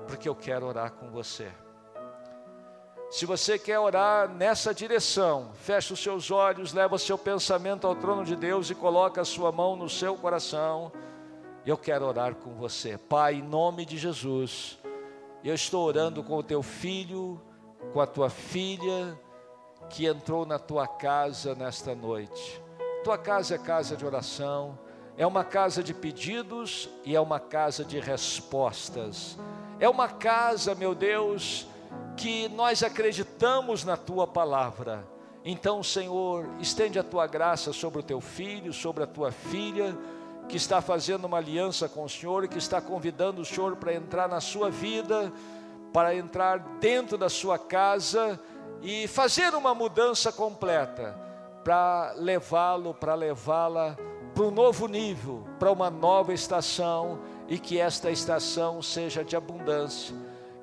porque 0.07 0.27
eu 0.27 0.35
quero 0.35 0.65
orar 0.65 0.91
com 0.91 1.09
você. 1.09 1.51
Se 3.09 3.25
você 3.25 3.57
quer 3.57 3.79
orar 3.79 4.29
nessa 4.29 4.71
direção, 4.71 5.51
feche 5.55 5.91
os 5.91 5.99
seus 5.99 6.29
olhos, 6.29 6.73
leva 6.73 6.93
o 6.95 6.99
seu 6.99 7.17
pensamento 7.17 7.87
ao 7.87 7.95
trono 7.95 8.23
de 8.23 8.35
Deus 8.35 8.69
e 8.69 8.75
coloca 8.75 9.21
a 9.21 9.25
sua 9.25 9.51
mão 9.51 9.75
no 9.75 9.89
seu 9.89 10.15
coração. 10.15 10.91
Eu 11.69 11.77
quero 11.77 12.03
orar 12.03 12.33
com 12.33 12.55
você. 12.55 12.97
Pai, 12.97 13.35
em 13.35 13.43
nome 13.43 13.85
de 13.85 13.95
Jesus, 13.95 14.79
Eu 15.43 15.53
estou 15.53 15.85
orando 15.85 16.23
com 16.23 16.35
o 16.35 16.41
teu 16.41 16.63
filho, 16.63 17.39
com 17.93 18.01
a 18.01 18.07
tua 18.07 18.27
filha, 18.27 19.15
que 19.87 20.07
entrou 20.07 20.47
na 20.47 20.57
tua 20.57 20.87
casa 20.87 21.53
nesta 21.53 21.93
noite. 21.93 22.59
Tua 23.03 23.19
casa 23.19 23.53
é 23.53 23.59
casa 23.59 23.95
de 23.95 24.03
oração, 24.03 24.79
é 25.15 25.27
uma 25.27 25.43
casa 25.43 25.83
de 25.83 25.93
pedidos 25.93 26.89
e 27.05 27.15
é 27.15 27.21
uma 27.21 27.39
casa 27.39 27.85
de 27.85 27.99
respostas. 27.99 29.37
É 29.79 29.87
uma 29.87 30.07
casa, 30.09 30.73
meu 30.73 30.95
Deus, 30.95 31.67
que 32.17 32.49
nós 32.49 32.81
acreditamos 32.81 33.85
na 33.85 33.95
tua 33.95 34.25
palavra. 34.25 35.07
Então, 35.45 35.83
Senhor, 35.83 36.49
estende 36.59 36.97
a 36.97 37.03
tua 37.03 37.27
graça 37.27 37.71
sobre 37.71 37.99
o 37.99 38.03
teu 38.03 38.19
filho, 38.19 38.73
sobre 38.73 39.03
a 39.03 39.07
tua 39.07 39.31
filha, 39.31 39.95
que 40.49 40.57
está 40.57 40.81
fazendo 40.81 41.25
uma 41.25 41.37
aliança 41.37 41.87
com 41.87 42.03
o 42.03 42.09
Senhor, 42.09 42.47
que 42.47 42.57
está 42.57 42.81
convidando 42.81 43.41
o 43.41 43.45
Senhor 43.45 43.77
para 43.77 43.93
entrar 43.93 44.27
na 44.27 44.41
sua 44.41 44.69
vida, 44.69 45.31
para 45.93 46.13
entrar 46.15 46.59
dentro 46.79 47.17
da 47.17 47.29
sua 47.29 47.57
casa 47.57 48.39
e 48.81 49.07
fazer 49.07 49.53
uma 49.53 49.73
mudança 49.73 50.31
completa, 50.31 51.17
para 51.63 52.13
levá-lo, 52.17 52.93
para 52.93 53.13
levá-la 53.13 53.95
para 54.33 54.47
um 54.47 54.51
novo 54.51 54.87
nível, 54.87 55.43
para 55.59 55.71
uma 55.71 55.89
nova 55.89 56.33
estação 56.33 57.19
e 57.47 57.59
que 57.59 57.77
esta 57.77 58.09
estação 58.09 58.81
seja 58.81 59.23
de 59.23 59.35
abundância, 59.35 60.15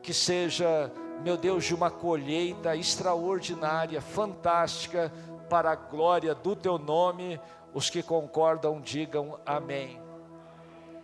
que 0.03 0.15
seja, 0.15 0.91
meu 1.23 1.37
Deus, 1.37 1.65
de 1.65 1.75
uma 1.75 1.91
colheita 1.91 2.75
extraordinária, 2.75 4.01
fantástica, 4.01 5.13
para 5.51 5.73
a 5.73 5.77
glória 5.77 6.35
do 6.35 6.57
teu 6.57 6.79
nome. 6.79 7.39
Os 7.77 7.91
que 7.91 8.03
concordam, 8.03 8.81
digam 8.81 9.39
amém. 9.45 10.01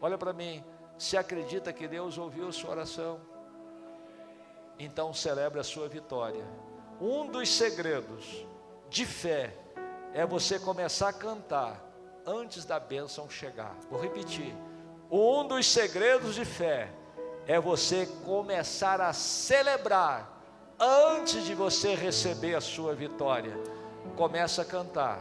Olha 0.01 0.17
para 0.17 0.33
mim, 0.33 0.65
se 0.97 1.19
acredita 1.19 1.71
que 1.71 1.87
Deus 1.87 2.17
ouviu 2.17 2.51
sua 2.51 2.71
oração, 2.71 3.21
então 4.79 5.13
celebre 5.13 5.61
a 5.61 5.65
sua 5.65 5.87
vitória. 5.87 6.47
Um 6.99 7.27
dos 7.27 7.51
segredos 7.51 8.47
de 8.89 9.05
fé 9.05 9.55
é 10.15 10.25
você 10.25 10.59
começar 10.59 11.11
a 11.11 11.13
cantar 11.13 11.79
antes 12.25 12.65
da 12.65 12.81
bênção 12.81 13.29
chegar. 13.29 13.77
Vou 13.91 14.01
repetir 14.01 14.57
um 15.11 15.47
dos 15.47 15.67
segredos 15.67 16.37
de 16.37 16.47
fé 16.47 16.89
é 17.47 17.61
você 17.61 18.07
começar 18.25 18.99
a 18.99 19.13
celebrar 19.13 20.43
antes 20.81 21.45
de 21.45 21.55
você 21.55 21.95
receber 21.95 22.55
a 22.55 22.63
sua 22.63 22.95
vitória. 22.95 23.53
Começa 24.17 24.63
a 24.63 24.65
cantar, 24.65 25.21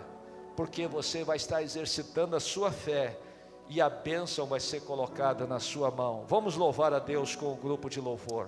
porque 0.56 0.88
você 0.88 1.24
vai 1.24 1.38
estar 1.38 1.62
exercitando 1.62 2.36
a 2.36 2.40
sua 2.40 2.72
fé 2.72 3.18
e 3.70 3.80
a 3.80 3.90
bênção 3.90 4.46
vai 4.46 4.60
ser 4.60 4.82
colocada 4.82 5.48
na 5.48 5.60
sua 5.60 5.90
mão. 5.90 6.26
Vamos 6.28 6.56
louvar 6.56 6.94
a 6.94 7.00
Deus 7.00 7.36
com 7.36 7.54
o 7.54 7.56
grupo 7.56 7.90
de 7.90 8.02
louvor. 8.02 8.48